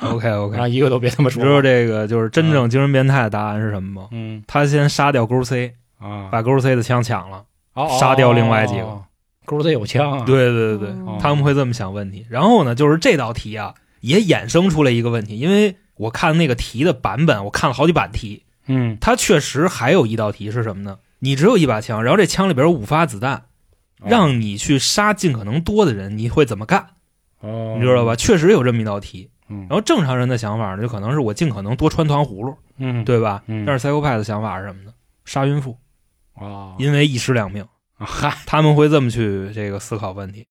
[0.00, 1.61] OK OK， 然后一个都别他妈你知道。
[1.62, 4.08] 这个就是真正精神变态的答案是什么吗？
[4.12, 7.44] 嗯他先杀掉勾 C，啊，把勾 C 的枪抢了。
[7.74, 9.04] 哦杀掉另外几个哦
[9.44, 10.24] 勾 C 有枪啊。
[10.24, 10.88] 对对对
[11.20, 12.26] 他们会这么想问题。
[12.28, 20.98] 然后呢，就是这道题啊，也衍生出来一个问题，因为我看那个题的版本，我看了好几版题，嗯，它确实还有一道题是什么呢？
[21.20, 23.34] 你只有一把枪，然后这枪里边有五发子弹，
[24.00, 26.87] 哦让你去杀尽可能多的人，你会怎么干？
[27.40, 28.14] 哦，你知道吧？？
[28.14, 29.30] 确实有这么一道题。
[29.48, 29.61] 嗯。
[29.68, 33.42] 然后正常人的想法呢，就可能是我尽可能多穿糖葫芦，嗯，对吧？
[33.46, 33.64] 嗯。
[33.66, 34.92] 但是 psycho 的想法是什么呢？
[35.24, 35.76] 杀孕妇，
[36.34, 37.66] 哦，因为一尸两命，
[37.98, 40.46] 嗨，他们会这么去这个思考问题。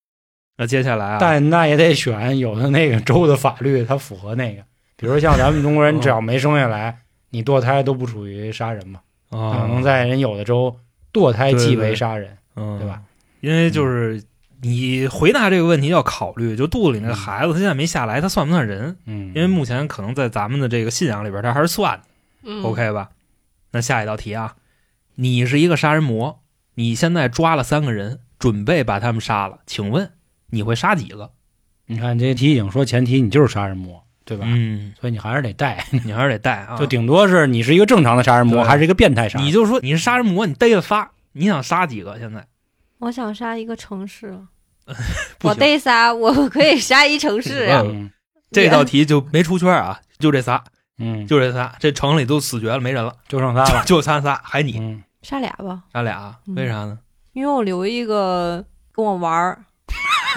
[0.58, 4.64] 那接下来啊，但那也得选有的那个州的法律，它符合那个，
[4.96, 6.98] 比如像咱们中国人，只要没生下来，
[7.30, 10.76] 你堕胎都不属于杀人嘛，可啊，能在人有的州
[11.14, 13.02] 堕胎即为杀人，嗯，对吧？
[13.42, 14.20] 因为就是
[14.62, 18.98] 你回答这个问题要考虑，就肚子里那个孩子他现在没下来，他算不算人？
[19.06, 22.04] 嗯，因为目前可能在咱们的这个信仰里边，他还是算的。
[22.44, 23.10] 嗯 OK 吧？
[23.72, 24.56] 那下一道题啊，
[25.16, 26.40] 你是一个杀人魔，
[26.76, 30.12] 你现在抓了三个人，准备把他们杀了，请问
[30.50, 31.32] 你会杀几个？
[31.86, 34.46] 你看这题已经说前提你就是杀人魔，对吧？
[34.48, 36.78] 嗯，所以你还是得带， 你还是得带啊。
[36.78, 39.46] 就顶多是你是一个正常的杀人魔，还是一个变态杀人魔？
[39.48, 42.18] 你就说你是杀人魔，你逮了仨，你想杀几个？
[42.20, 42.48] 现在
[43.00, 44.38] 我想杀一个城市，
[45.44, 47.82] 我得杀， 我可以杀一城市呀。
[47.86, 48.10] 嗯
[48.50, 50.64] 这道题就没出圈啊，就这仨，
[51.00, 53.84] 嗯，就这仨，这城里都死绝了，没人了，就剩仨了。
[53.86, 56.98] 就仨仨，还你嗯，杀俩吧，杀俩，嗯为啥呢？
[57.34, 59.66] 因为我留一个跟我玩儿。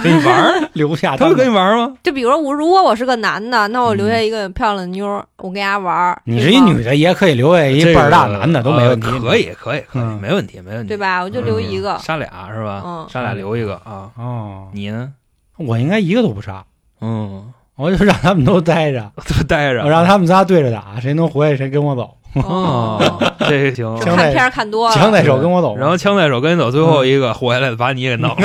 [0.02, 1.92] 跟你玩儿， 留下他会跟你，玩吗？
[2.02, 6.20] 就比如说我，如果我是个男的，那我留下一个漂亮的妞儿，我跟人家玩儿。
[6.24, 9.06] 你是一女的也可以留下一这个倍儿大男的都没问题。
[9.08, 10.96] 呃可以，可以，可以，嗯没问题，没问题，对？
[10.96, 11.22] 吧？
[11.22, 11.98] 我就留一个。
[11.98, 12.82] 杀俩是吧？
[12.84, 14.10] 嗯杀俩留一个啊。
[14.16, 15.10] 哦，你呢？
[15.56, 16.64] 我应该一个都不杀，
[17.02, 22.98] 嗯，我就让他们都待着， 都待着，我让他们仨对着打，谁能回来谁跟我走，哦，
[23.46, 23.96] 这行。
[23.98, 25.76] 行看片儿看多了，枪在手跟我走。
[25.76, 28.36] 然后枪在手跟你走，最后一个活下来把你给弄了。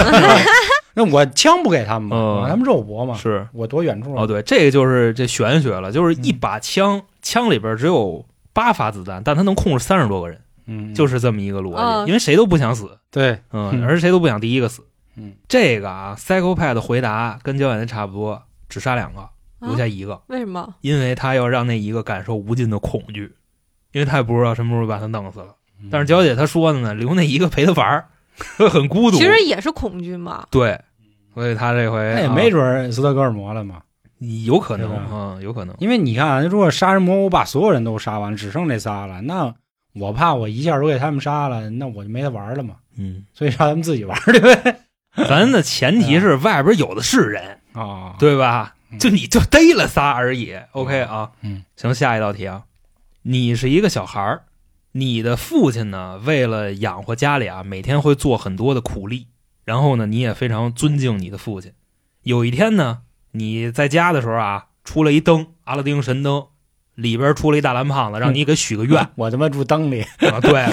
[0.95, 3.47] 那我枪不给他们嘛，他们肉搏嘛，是。
[3.53, 13.83] 我躲远处哦，对，这个就是这玄学了，就是一把枪，枪里边只有八发子弹，但他能控制三十多个人，嗯，就是这么一个逻嗯辑，因为谁都不想死，对，嗯，嗯。
[13.83, 14.83] 而谁都不想第一个死。
[15.17, 19.29] 嗯，这个啊，psychopath 的回答跟焦远的差不多，只杀两个，啊
[19.61, 20.75] 留下一个，为什么？
[20.81, 23.33] 因为他要让那一个感受无尽的恐惧，
[23.91, 25.55] 因为他也不知道什么时候把他弄死了。
[25.81, 25.89] 嗯。
[25.91, 28.07] 但是娇姐她说的呢，留那一个陪他玩儿，
[28.69, 29.17] 很孤独。
[29.17, 30.45] 其实也是恐惧嘛。
[30.51, 30.79] 对，
[31.35, 33.81] 所以他这回那也啊没准斯德哥尔摩了嘛，
[34.45, 35.75] 有可能嗯，有可能。
[35.79, 39.53] 因为你看啊，如果杀人魔我把所有人都杀完，只剩这仨了，那
[39.93, 44.75] 我怕我一下都给他们杀了，那我就没得玩了嘛，嗯，所以让他们自己玩，对不对？
[45.29, 48.73] 咱的前提是外边有的是人，啊，对吧？
[48.91, 48.99] 嗯。
[48.99, 50.55] 就你就逮了仨而已。
[50.71, 52.63] OK 啊，嗯，行，下一道题啊，
[53.23, 54.43] 你是一个小孩儿，
[54.93, 59.27] 你的父亲呢，为了养活家里啊，每天会做很多的苦力，
[59.65, 61.73] 然后呢，你也非常尊敬你的父亲。
[62.21, 62.99] 有一天呢，
[63.31, 66.45] 你在家的时候啊，出了一灯，阿拉丁神灯，
[66.93, 69.09] 里边出了一大蓝胖子，让你给许个愿。
[69.17, 70.01] 我他妈住灯里，
[70.31, 70.65] 啊，对，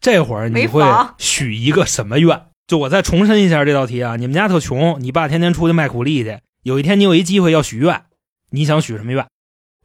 [0.00, 0.84] 这会儿你会
[1.18, 2.42] 许一个什么愿？
[2.66, 8.04] 就我再重申一下这道题啊，你们家特穷，你爸天天出去卖苦力去，有一天你有一机会要许愿，
[8.50, 9.26] 你想许什么愿？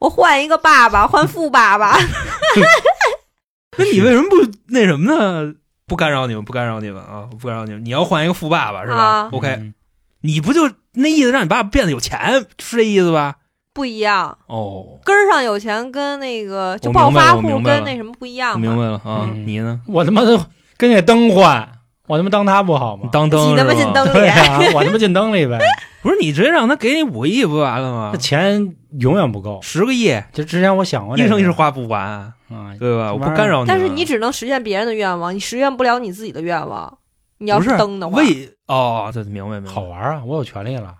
[0.00, 1.98] 我换一个爸爸，换富爸爸。
[3.76, 5.54] 那你为什么不那什么呢？
[5.90, 7.28] 不干扰你们，不干扰你们啊！
[7.40, 7.84] 不干扰你们。
[7.84, 9.74] 你要换一个富爸爸是吧、啊 o k 嗯
[10.20, 13.38] 你不就那意思让你爸爸变得有钱，是这意思吧？
[13.74, 18.60] 不一样，哦，根儿上有钱跟那个就暴发户跟那什么不一样。
[18.60, 19.28] 明白了啊。
[19.28, 19.80] 嗯你呢？
[19.88, 21.68] 我他妈的跟那灯换，
[22.10, 23.08] 我他妈当他不好吗？
[23.12, 25.58] 当灯挤他妈是吧进灯里，啊， 我他妈进灯里呗，
[26.02, 28.18] 不是你直接让他给你五个亿不完了吗那？
[28.18, 29.60] 钱永远不够。
[29.62, 32.34] 十个亿，就之前我想过这一，生一世花不完，啊，
[32.80, 33.12] 对吧？
[33.12, 33.68] 我不干扰你。
[33.68, 36.98] 但是你只能实现别人的愿望，你实现不了你自己的愿望。
[37.38, 39.70] 你要不是灯的话，为哦，这，明白明白。
[39.70, 40.92] 好玩啊，我有权利了，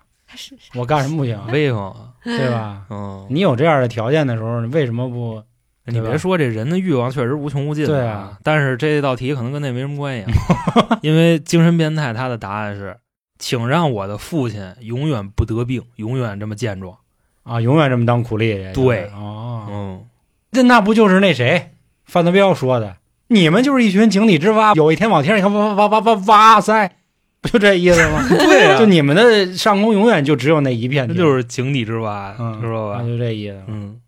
[0.77, 1.92] 我干什么不行，威风，
[2.25, 2.83] 对吧？
[2.88, 5.42] 嗯，你有这样的条件的时候，你为什么不？
[5.90, 12.96] 你别说这人的欲望确实无穷无尽的对啊，但是这道题可能跟那没什么关系啊， 因为精神变态他的答案是，
[13.38, 16.96] 请让我的父亲永远不得病，永远这么健壮。
[17.42, 18.55] 啊，永远这么当苦力？
[18.74, 20.05] 对哦，嗯，
[20.50, 21.70] 那那不就是那谁
[22.05, 22.96] 范德彪说的？
[23.29, 26.90] 你们就是一群井底之蛙，有一天往天上挖挖挖挖挖哇塞，
[27.40, 28.24] 不就这意思吗？
[28.29, 33.07] 对啊就你们的上空永远就只有那一片那，就是井底之蛙，嗯，知道吧那？
[33.07, 33.62] 就这意思。
[33.68, 33.98] 嗯，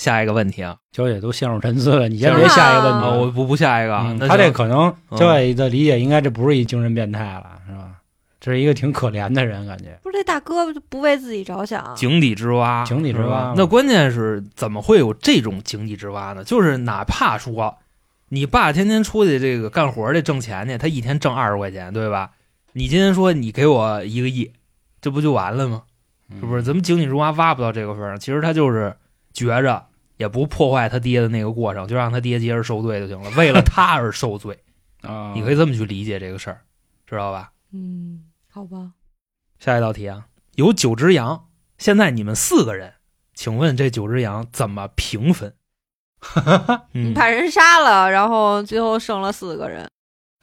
[0.00, 5.18] 下一个问题啊，焦姐都陷入沉思了，你先别下一个问题啊，我不不下一个他这可能嗯。
[5.18, 7.90] 焦姐的理解应该这不是一精神变态了，是吧？
[8.40, 9.98] 这是一个挺可怜的人，感觉。
[10.02, 13.52] 不是这大哥不为自己着想，井底之蛙，井底之蛙。
[13.54, 16.42] 那关键是怎么会有这种井底之蛙呢？
[16.42, 17.76] 就是哪怕说
[18.30, 22.30] 你爸天天出去这个干活去挣钱去，他一天挣二十块钱，对吧？
[22.72, 24.50] 你今天说你给我一个亿，
[25.02, 25.82] 这不就完了吗？
[26.40, 26.62] 是不是？
[26.62, 28.96] 怎么井底之蛙挖不到这个份儿上，其实他就是
[29.34, 29.84] 觉着
[30.20, 34.62] 也不破坏他爹的那个过程，就让他爹接着受罪就行了，为了他而受罪。
[35.00, 35.32] 啊？
[35.34, 36.60] 你可以这么去理解这个事儿，
[37.06, 37.52] 知道吧？
[37.72, 38.90] 嗯，好吧，
[39.58, 42.92] 下一道题啊，有九只羊，现在你们四个人，
[43.32, 45.54] 请问这九只羊怎么平分？
[46.92, 49.88] 你，把人杀了，然后最后剩了四个人，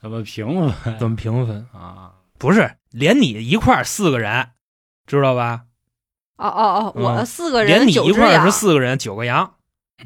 [0.02, 1.64] 怎么平分怎么平分？
[1.72, 2.14] 啊？
[2.36, 4.48] 不是连你一块儿四个人，
[5.06, 5.66] 知道吧？
[6.36, 9.54] 哦哦哦，嗯我四个人连你一块儿是，四个人，九个羊。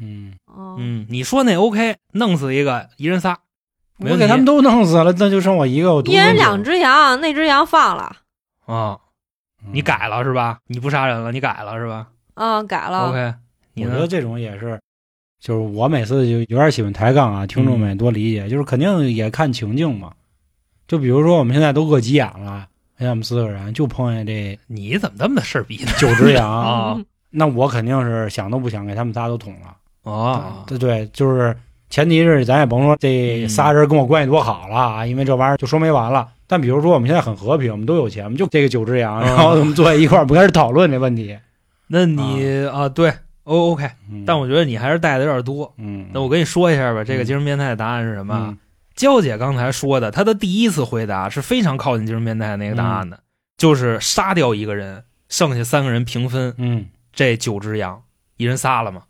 [0.01, 3.37] 嗯，哦嗯，你说那 OK，弄死一个，一人仨，
[3.99, 8.15] 我给他们都弄死了，那就剩我一个，我独一人两只羊，那只羊放了，
[8.65, 8.99] 啊、
[9.63, 10.59] 嗯你改了是吧？
[10.67, 13.33] 你不杀人了，你改了是吧嗯，改了，？OK？
[13.75, 14.79] 我觉得这种也是，
[15.39, 20.11] 就是我每次就有点喜欢抬杠啊，听众们也多理解，就是肯定也看情境嘛。
[20.87, 25.91] 就比如说我们现在都饿急眼了，现在我们四个人就碰见这你怎么这么事儿逼呢？
[25.97, 29.75] 九只羊 那我肯定是想都不想给他们仨都捅了。
[30.03, 31.55] 哦，对对，就是
[31.89, 36.27] 前提是咱也甭说这嗯仨人跟我关系多好了啊，因为这玩意儿就说没完了。
[36.45, 41.37] 但比如说我们现在很和平，我们都有钱，我们就这个九只羊，嗯 然后我们坐在一块儿，不开始讨论这问题。
[41.87, 42.87] 那你啊。
[42.89, 43.11] 对
[43.43, 44.23] ，O OK，嗯。
[44.25, 45.73] 但我觉得你还是带的有点多。
[45.77, 47.25] 嗯，那我跟你说一下吧，这个嗯。
[47.25, 48.57] 精神变态的答案是什么？
[48.95, 53.19] 娇姐刚才说的，她的第一次回答是非常靠近精神变态那个答案的，
[53.57, 56.85] 就是杀掉一个人，剩下三个人平分嗯。
[57.13, 58.01] 这九只羊，
[58.37, 59.03] 一人仨了嘛。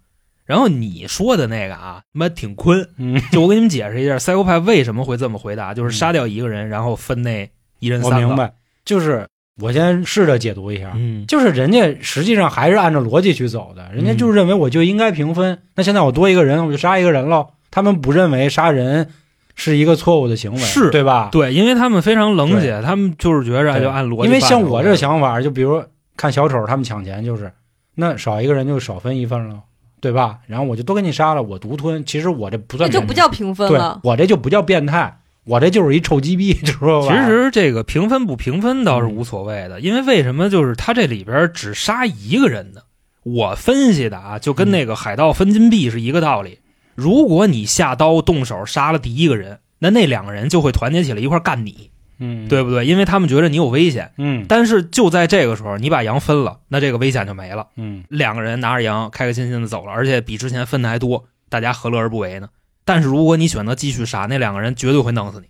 [0.46, 8.16] 然后你说的那个啊，他妈挺坤，嗯，就我给你们解释一下，赛欧派为什么会这么回答，就是杀掉一个人，然后分那一人三个。
[8.16, 8.54] 我明，白，
[8.84, 9.28] 就是
[9.62, 15.60] 我先试着解读一下，嗯，就是人家实际上还是按照逻辑去走的，人家就是认为我就应该平分。
[15.76, 17.48] 那现在我多一个人，我就杀一个人喽。
[17.72, 19.10] 他们不认为杀人
[19.56, 21.30] 是一个错误的行为，是对吧？
[21.32, 24.28] 对，因为他们非常冷血，他们就是觉着就按逻辑。
[24.28, 25.84] 因为像我这想法，就比如
[26.16, 27.52] 看小丑他们抢钱，就是
[27.96, 29.60] 那少一个人就少分一份了，
[30.04, 30.40] 对吧？
[30.48, 32.04] 然后我就都给你杀了，我独吞。
[32.06, 37.08] 其实我这不算这就不叫平分对了，我这就不叫变态，我这就是一臭鸡逼， 知道吧？
[37.08, 42.82] 其实这个平分不平分倒是嗯无所谓的，因为为什么就是他这里边只杀一个人呢？
[43.24, 46.60] 我分析的啊，就跟那个海盗分金币是一个道理。
[46.94, 52.86] 如果你下刀动手杀了第一个人，那那两个人就会团结起来一块干你，嗯，对不对？
[52.86, 54.14] 因为他们觉得你有危险。
[54.18, 57.68] 嗯但是就在这个时候，你把羊分了，那这个危险就没了。
[57.76, 62.50] 嗯两个人拿着羊开开心心的走了，而且比之前分的还多，大家何乐而不为呢？
[62.86, 65.48] 但是如果你选择继续杀，那两个人绝对会弄死你，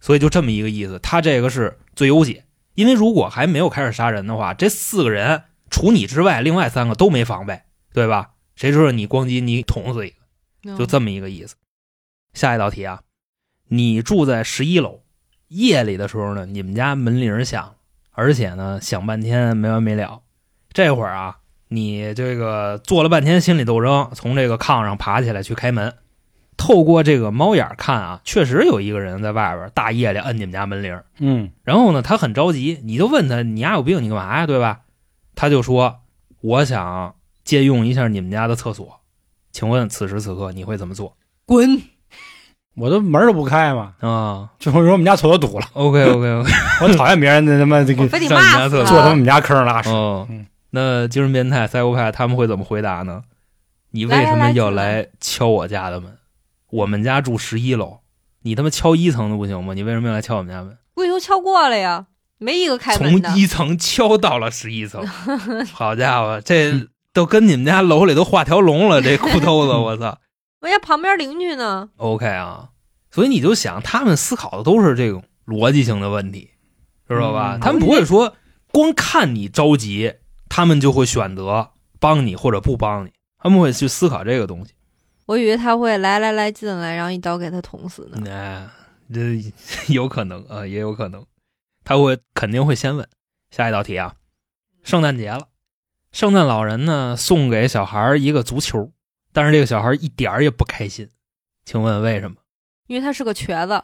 [0.00, 0.98] 所以就这么一个意思。
[1.00, 8.30] 他这个是最优解，因为如果还没有开始杀人的话，这四个人除你之外，另外三个都没防备，对吧？
[8.54, 10.16] 谁知道你咣叽你捅死一个，
[10.64, 11.56] 嗯就这么一个意思。
[12.32, 13.00] 下一道题啊，
[13.68, 15.00] 你住在十一楼，
[15.48, 17.74] 夜里的时候呢，你们家门铃响，
[18.12, 20.22] 而且呢响半天没完没了。
[20.72, 25.94] 这会儿啊，你这个做了半天心理斗争，从这个炕上爬起来去开门，
[26.56, 31.00] 透过这个猫眼看啊，确实有一个人在外边大夜里摁你们家门铃。
[31.18, 34.80] 嗯然后呢，他很着急，你就问他你丫有病，你干嘛呀，对吧？
[35.34, 36.00] 他就说
[36.40, 39.00] 我想借用一下你们家的厕所，
[39.52, 41.16] 请问此时此刻你会怎么做？
[41.44, 41.80] 滚！
[42.76, 49.14] 我都门儿都不开嘛，啊就会说我们家厕所堵了，，OK OK OK， 我讨厌别人的他妈这个上你家厕所坐他他。
[49.14, 49.88] 们家坑拉屎。
[49.90, 53.22] 哦嗯，那精神变态、赛博派他们会怎么回答呢？
[53.92, 56.12] 你为什么要来敲我家的门？
[56.70, 58.00] 我们家住十一楼，
[58.42, 59.72] 你他妈敲一层的不行吗？
[59.72, 60.76] 你为什么要来敲我们家门？
[60.96, 62.06] 我已经敲过了呀，
[62.38, 63.30] 没一个开从门的。
[63.38, 65.02] 一层敲到了十一层，
[65.72, 70.18] 好家伙，这都跟你们家楼里都画条龙了，这裤兜子， 我操
[70.66, 72.70] 我家旁边邻居呢，！OK 啊，
[73.12, 76.50] 所以你就想，他们思考的都是这种逻辑性的问题，
[77.08, 77.56] 知道吧？
[77.56, 78.34] 嗯他们不会说
[78.72, 80.14] 光看你着急，
[80.48, 84.72] 他们就会选择帮你或者不帮你，他们会去思考这个东西。
[85.26, 88.28] 我以为他会来来来进来，然后一刀给他捅死呢。
[88.28, 88.66] 哎，
[89.14, 89.40] 这
[89.94, 91.24] 有可能啊，也有可能，
[91.84, 93.08] 他会肯定会先问
[93.52, 94.16] 下一道题啊。
[94.82, 95.46] 圣诞节了，
[96.10, 98.90] 圣诞老人呢送给小孩一个足球，
[99.36, 101.06] 但是这个小孩一点儿也不开心，
[101.66, 102.36] 请问为什么？
[102.86, 103.78] 因为他是个瘸子，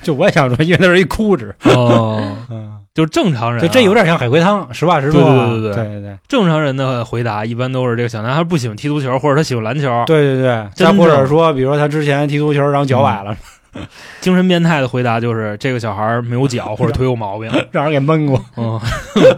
[0.00, 5.46] 就我也想说，因为他是一哭哧，哦， 嗯，就正常人、啊，就这有点像海龟汤，实话实说啊。
[5.48, 10.04] 对对对对对对对正常人的回答，一般都是这个小男孩不喜欢踢足球，或者他喜欢篮球。
[10.06, 13.36] 对对对，再或者说，比如说他之前踢足球，然后脚崴了，
[14.20, 17.50] 精神变态的回答就是这个小孩没有脚或者腿有毛病。
[17.72, 18.80] 让人给闷过，嗯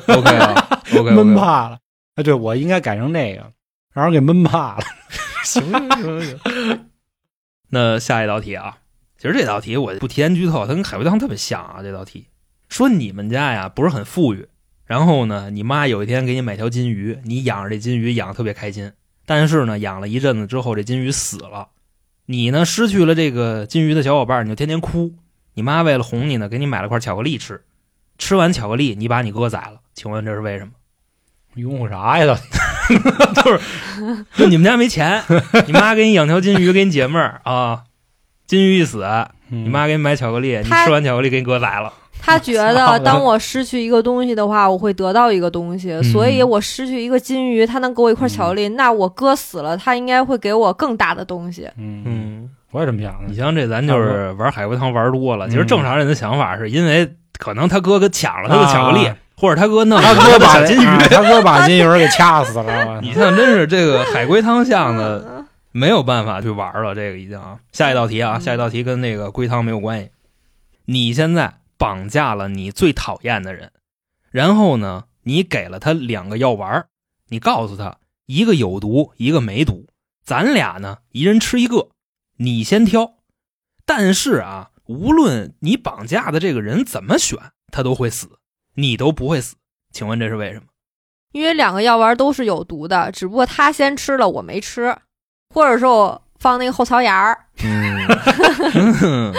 [0.08, 1.78] ，OK 啊，OK， 闷怕了。
[2.16, 3.42] 哎，对我应该改成那个，
[3.94, 4.80] 让人给闷怕了。
[5.44, 6.90] 行行行行。
[7.70, 8.78] 那下一道题啊，
[9.16, 11.80] 其实这道题我不提前剧透，它跟海龟汤特别像啊。
[11.82, 12.26] 这道题
[12.68, 14.48] 说你们家呀不是很富裕，
[14.84, 18.92] 然后呢，你妈有一天给你买条金鱼，你养着这金鱼养的特别开心，
[19.26, 21.68] 但是呢，养了一阵子之后，这金鱼死了，
[22.26, 25.14] 你呢失去了这个金鱼的小伙伴，你就天天哭。
[25.54, 27.64] 你妈为了哄你呢，给你买了块巧克力吃，
[28.16, 30.70] 吃完巧克力，你把你哥宰了，请问这是为什么？
[31.54, 32.26] 拥护啥呀？
[32.26, 32.34] 都
[33.42, 35.22] 就是就你们家没钱，
[35.66, 37.82] 你妈给你养条金鱼，给你解闷儿啊。
[38.46, 39.04] 金鱼一死，
[39.48, 41.92] 你你妈给你买巧克力，你吃完巧克力给你哥宰了。
[42.20, 51.68] 他觉得 当我失去一个东西的话，我会得到一个东西，所以我失去一个金鱼，他能给我一块巧克力，那我哥死了，他应该会给我更大的东西。
[51.76, 53.28] 嗯，嗯，我也这么想的。
[53.28, 55.46] 你像这咱就是玩海龟汤玩多了。
[55.46, 60.84] 嗯其实正常人的想法是因为可能他哥给抢了他的巧克力，啊或者他哥弄他哥把金鱼。
[60.84, 63.00] 啊他哥把金鱼儿给掐死了。
[63.02, 66.94] 你像真是这个海龟汤像的，嗯没有办法去玩了。
[66.94, 70.10] 这个已经啊，下一道题啊，嗯下一道题跟那个龟汤没有关系。
[70.86, 73.70] 你现在绑架了你最讨厌的人，
[74.30, 76.86] 然后呢，你给了他两个药丸，
[77.28, 79.86] 你告诉他一个有毒，一个没毒，
[80.24, 81.90] 咱俩呢一人吃一个，
[82.38, 83.12] 你先挑。
[83.84, 87.38] 但是啊，无论你绑架的这个人怎么选，
[87.70, 88.37] 他都会死，
[88.78, 89.56] 你都不会死。
[89.92, 90.66] 请问这是为什么？
[91.32, 94.96] 因为两个药丸都是有毒的，只不过他先吃了，我没吃，
[95.54, 97.38] 或者说我放那个后槽牙儿。
[97.62, 98.06] 嗯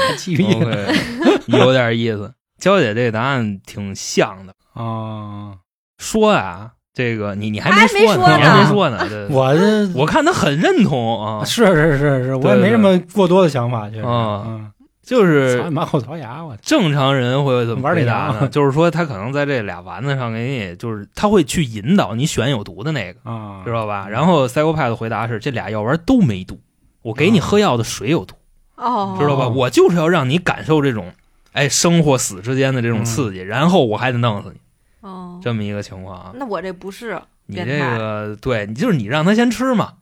[1.47, 2.33] 有点意思。
[2.59, 4.53] 娇姐这个答案挺像的。
[4.73, 5.55] 啊！
[5.97, 9.07] 说啊，这个你你还还没说呢你还呢没说呢。
[9.09, 14.01] 这我这我看他很认同啊，是是是是，我也没什么过多的想法，确实。
[14.01, 14.71] 啊嗯，
[15.09, 18.47] 就是操你妈后槽牙，我正常人会怎么玩回答呢？
[18.53, 24.07] 就是说他可能在这俩丸子上给你，就是他会去引导你选有毒的那个，啊，知道吧？
[24.07, 26.59] 然后 psycho 的回答是这俩药丸都没毒，
[27.01, 28.35] 我给你喝药的水有毒，
[28.75, 29.45] 哦，知道吧？
[29.45, 31.11] 哦我就是要让你感受这种。
[31.51, 34.59] 哎，生或死之间的这种刺激，然后我还得弄死你，
[35.01, 36.31] 哦，这么一个情况啊。
[36.35, 39.93] 那我这不是你这个对你就是你让他先吃嘛，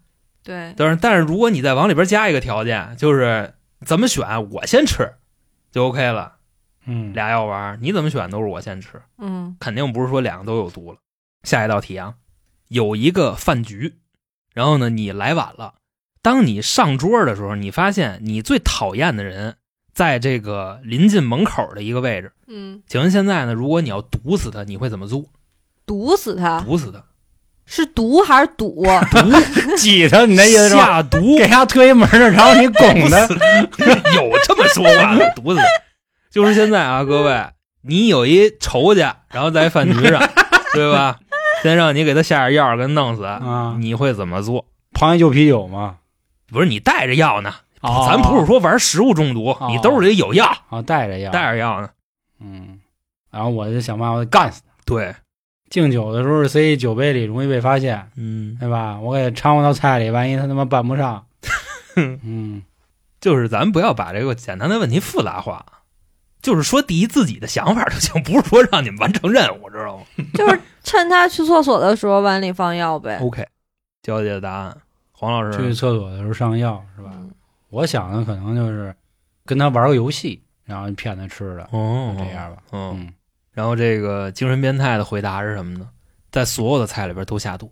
[0.43, 3.53] 对，但是但是如果你再往里边加一个条件，就是
[3.85, 5.13] 怎么选我先吃
[5.71, 6.37] 就 OK 了，
[6.85, 10.99] 嗯，俩药丸你怎么选都是我先吃，嗯肯定不是说两个都有毒了。
[11.43, 12.15] 下一道题啊，
[12.67, 13.99] 有一个饭局，
[14.53, 15.75] 然后呢你来晚了，
[16.21, 19.57] 当你上桌的时候，你发现你最讨厌的人
[19.93, 25.25] 在这个临近门口的一个位置，嗯，请问现在呢，如果你要毒死他，你会怎么做？
[25.85, 27.05] 毒死他毒死他，
[27.69, 28.83] 是毒还是堵？
[29.11, 29.75] 毒？
[29.77, 30.85] 挤他，你那意思是吧？
[30.85, 33.19] 下毒给他推门儿，然后你 拱他，
[34.15, 35.65] 有这么说话的，毒死他。
[36.31, 37.45] 就是现在啊，各位，
[37.81, 40.21] 你有一仇家，然后在饭局上，
[40.73, 41.17] 对吧？
[41.61, 44.65] 先让你给他下点药，给他弄死，啊你会怎么做？
[44.93, 45.97] 螃蟹就啤酒吗。
[46.49, 51.89] 不是你带着药呢，哦咱不是说玩食物中毒，哦你兜里有药，啊，带着药，带着药呢。
[52.39, 52.79] 嗯，
[53.31, 54.73] 然后我就想办法干死他。
[54.85, 55.13] 对，
[55.69, 58.99] 敬酒的时候塞酒杯里容易被发现，嗯，对吧？
[58.99, 61.25] 我给掺和到菜里，万一他他妈拌不上，
[61.95, 62.63] 嗯，
[63.19, 65.65] 就是咱不要把这个简单的问题复杂化，
[66.41, 70.03] 就是说第一自己的想法就行，不是说让你们完成任务，知道吗
[70.33, 73.17] 就是趁他去厕所的时候碗里放药呗。
[73.21, 73.45] ？OK，
[74.01, 74.77] 娇姐的答案，
[75.11, 77.11] 黄老师去，厕所的时候上药是吧？
[77.13, 77.31] 嗯
[77.69, 78.95] 我想的可能就是
[79.45, 82.63] 跟他玩个游戏，然后骗他吃的，哦这样吧。
[82.71, 83.13] 嗯，嗯，
[83.57, 85.87] 然后这个精神变态的回答是什么呢？
[86.31, 87.71] 在所有的菜里边都下毒，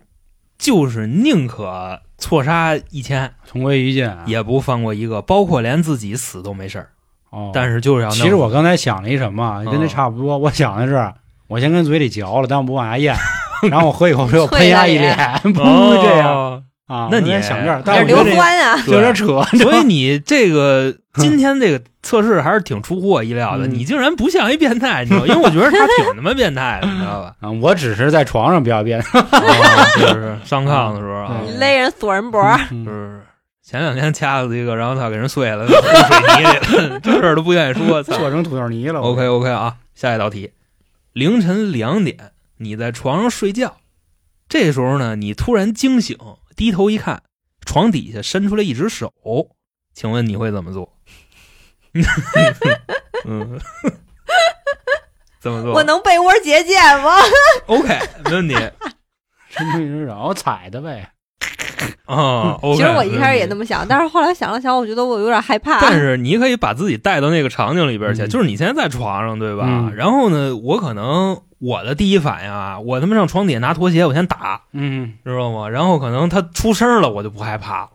[0.57, 4.23] 就是宁可错杀一千，同归于尽啊。
[4.25, 6.89] 也不放过一个，包括连自己死都没事儿。
[7.29, 10.35] 哦，但是就是要其实我刚才想了一什么啊，跟那嗯差不多。
[10.39, 11.13] 我想的是，
[11.45, 13.15] 我先跟嘴里嚼了，但我不往下咽，
[13.69, 17.09] 然后我喝一口水，我啐喷他一脸脸， 不是这样哦啊。
[17.11, 19.43] 那你也想这儿，有点硫但是我觉得酸啊，有点扯。
[19.59, 25.27] 所以你这个 今天这个测试还是挺出乎我意料的，嗯你竟然不像一变态，你知道吗？
[25.27, 27.35] 因为我觉得他 挺他妈变态的，你知道吧？
[27.39, 29.01] 啊，我只是在床上比较变。
[29.01, 29.21] 态
[29.99, 33.21] 就是上炕的时候啊，对勒人锁人脖，就是
[33.63, 38.03] 前两天掐了一个，然后他给人碎了，扔水泥里了，这事儿都不愿意说。
[38.03, 38.99] 操做成土豆泥了。
[38.99, 40.51] OK OK 啊，下一道题，
[41.13, 42.17] 凌晨两点，
[42.57, 43.77] 你在床上睡觉，
[44.49, 46.17] 这时候呢，你突然惊醒，
[46.55, 47.23] 低头一看，
[47.65, 49.11] 床底下伸出来一只手，
[49.93, 50.94] 请问你会怎么做？
[53.25, 53.59] 嗯，
[55.41, 55.73] 怎么做？
[55.73, 57.11] 我能被窝节俭吗？
[57.67, 58.55] OK，没问题
[59.49, 61.09] 伸出一只手踩的呗。
[62.05, 62.57] 啊。
[62.61, 63.65] OK，其实我一开始也那么。
[63.65, 65.79] 想，但是后来想了想，我觉得我有点害怕。
[65.81, 69.65] 但是你可以把自己带到那个场景里边去，嗯就是你现在在床上，对吧？
[69.67, 75.69] 嗯然后呢，我可能我的第一反应啊，我他妈上床底下拿拖鞋，我先打，嗯，知道吗？
[75.69, 77.89] 然后可能他出声了，我就不害怕了。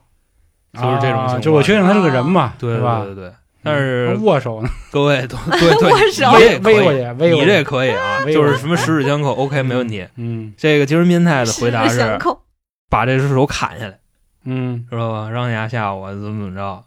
[0.72, 3.00] 就是这种情况啊就我确定他是个人嘛，对吧？
[3.04, 3.32] 对对对，
[3.62, 7.34] 但是握手呢， 各位都对对，握手你这可以微过去，微过去。
[7.34, 10.06] 你这可以啊，微过去就是什么十指相扣，OK 没问题。
[10.16, 12.40] 嗯这个精神变态的回答十指相是扣
[12.88, 13.98] 把这只手砍下来，
[14.44, 15.28] 嗯，知道吧？
[15.30, 16.82] 让你丫吓我怎么怎么着，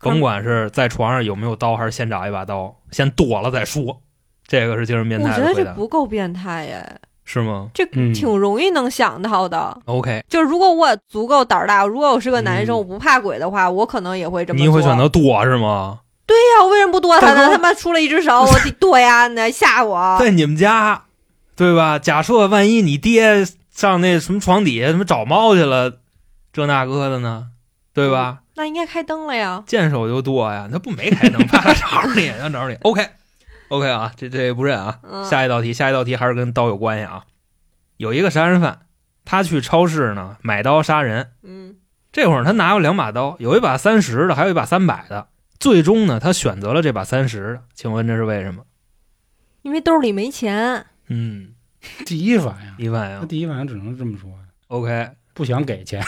[0.00, 4.00] 甭管是在床上有没有刀，还是先找一把刀，先剁了再说。
[4.46, 9.76] 这个是精神变态我觉得这不够变态耶，是吗这嗯挺容易能想到的。
[9.86, 14.66] ？OK，就是如果我足够胆儿大，如果我是个男生，嗯我不怕鬼的话，我可能也会这么做。
[14.66, 16.00] 你会选择躲是吗？
[16.32, 17.50] 对呀，我为什么不剁他呢？
[17.52, 19.28] 他妈出了一只手，我得剁呀！
[19.28, 20.16] 你吓我。
[20.18, 21.04] 在你们家，
[21.54, 21.98] 对吧？
[21.98, 25.98] 假设万一你爹上那什么床底下什么找猫去了，
[26.50, 27.48] 这那个的呢，
[27.92, 28.38] 对吧？
[28.54, 29.62] 那应该开灯了呀。
[29.66, 32.76] 见手就剁呀，他不没开灯，怕他找着你，他找着你。
[32.82, 35.00] OK，OK 啊，这这不认啊。
[35.02, 37.24] 嗯，下一道题，下一道题还是跟刀有关系啊。
[37.98, 38.86] 有一个杀人犯，
[39.26, 41.76] 他去超市呢买刀杀人，嗯，
[42.10, 45.28] 这会儿他拿了两把刀，有一把三十的，还有一把三百的。
[45.62, 48.64] 最终呢，他选择了这把三十的，请问这是为什么？
[49.62, 50.86] 因为兜里没钱。
[51.08, 51.52] 嗯，
[52.04, 53.20] 第一反应，第一反应。
[53.20, 54.28] 他第一反应只能这么说
[54.66, 56.02] ，，OK，不想给钱。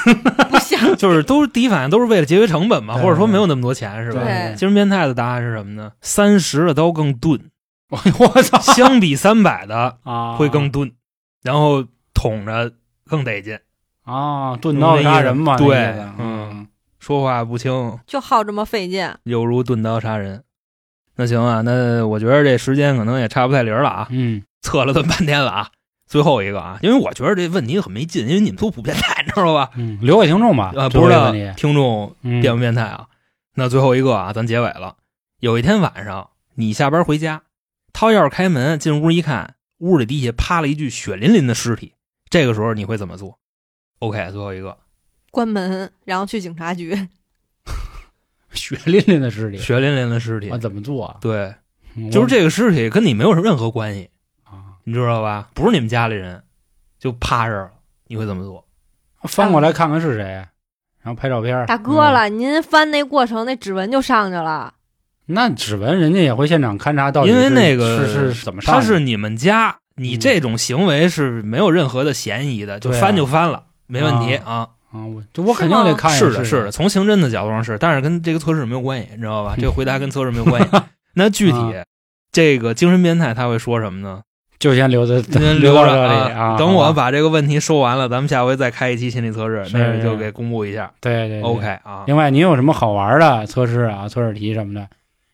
[0.50, 0.96] 不想。
[0.98, 4.24] 就是都是第一反应都是为了节约成本嘛，或者说没有那么多钱是吧？
[4.24, 4.56] 对。
[4.56, 5.92] 精神变态的答案是什么呢？
[6.00, 7.40] 三十的刀更钝，
[7.90, 8.58] 我 我操。
[8.58, 10.90] 相比三百的啊，会更钝，
[11.44, 12.72] 然后捅着
[13.06, 13.56] 更得劲，
[14.02, 15.76] 啊，钝刀杀人嘛，对
[16.18, 16.66] 嗯，
[17.04, 19.06] 说话不清，就好这么费劲。
[19.24, 20.42] 犹如钝刀杀人。
[21.16, 25.68] 那行啊，那我觉得这时间可能也差不太离儿了啊，嗯，测了这么半天了啊。
[26.06, 29.68] 最后一个啊，因为我觉得这问题很没劲，因为你们都不变态，你知道吧？
[29.76, 33.08] 嗯，留给听众吧，啊，不知道听众嗯变不变态啊？
[33.54, 34.96] 那最后一个啊，咱结尾了。
[35.40, 37.42] 有一天晚上，你下班回家，
[37.92, 41.92] 掏钥匙开门，进屋一看，屋里地下趴了一具血淋淋的尸体。
[42.30, 43.38] 这个时候你会怎么做
[43.98, 44.78] ？OK，最后一个，
[45.34, 46.96] 关门，然后去警察局。
[48.54, 50.56] 血淋淋的尸体，血淋淋的尸体啊。
[50.56, 51.16] 怎么做啊？
[51.20, 51.52] 对，
[51.96, 54.08] 嗯就是这个尸体跟你没有任何关系，
[54.44, 55.48] 啊，你知道吧？
[55.54, 56.40] 不是你们家里人，
[57.00, 57.72] 就趴这儿了，
[58.06, 58.64] 你会怎么做？
[59.24, 60.22] 翻过来看看是谁，
[61.02, 61.66] 然后拍照片。
[61.66, 64.72] 大哥了，您翻那过程，那指纹就上去了。
[65.26, 74.68] 嗯，那指纹人家也会现场勘察到底因为那个是是怎么上，他是你们家，你嗯这种行为是没有任何的嫌疑的，就翻就翻了，没问题啊啊。
[74.94, 79.54] 啊，我就我肯定得看一眼是的，是的，从刑侦的角度上是，但是跟这个测试没有关系，你知道吧？
[79.58, 80.68] 这个回答跟测试没有关系。
[81.14, 81.84] 那具体啊
[82.30, 84.22] 这个精神变态他会说什么呢？
[84.58, 86.56] 就先留在先 留到这里啊。
[86.56, 90.92] 等我把这个问题说完了，咱们下回再开一期心理测试，那个就给公布一下。
[91.00, 94.86] 对对对 OK 啊，另外，您有什么好玩的测试啊、测试题什么的？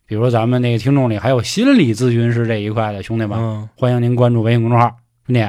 [0.06, 4.96] 比如咱们那个听众里还有心理咨询师这一块的兄弟们，嗯，欢迎您关注微信公众号
[5.26, 5.40] “兄弟”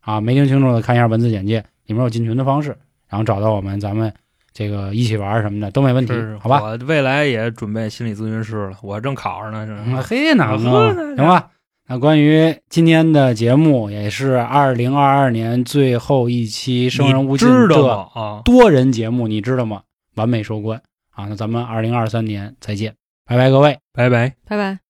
[0.00, 2.76] 啊，没听清楚的看一下文字简介，里面有进群的方式，
[3.08, 4.12] 然后找到我们，咱们
[4.52, 6.60] 这个一起玩什么的都没问题是，好吧？
[6.62, 11.50] 我未来也准备心理咨询师了，我正考着呢，嗯是嘿，哪呵能行吧？
[11.88, 18.20] 那关于今天的节目，也是二零二二年最后一期《生人勿近》这知道吗？
[18.20, 19.82] 啊，多人节目，你知道吗？
[20.16, 20.82] 完美收官
[21.14, 21.26] 啊！
[21.28, 22.94] 那咱们二零二三年再见，
[23.24, 23.78] 拜拜，各位。
[23.92, 24.34] 拜拜。
[24.48, 24.85] 拜拜。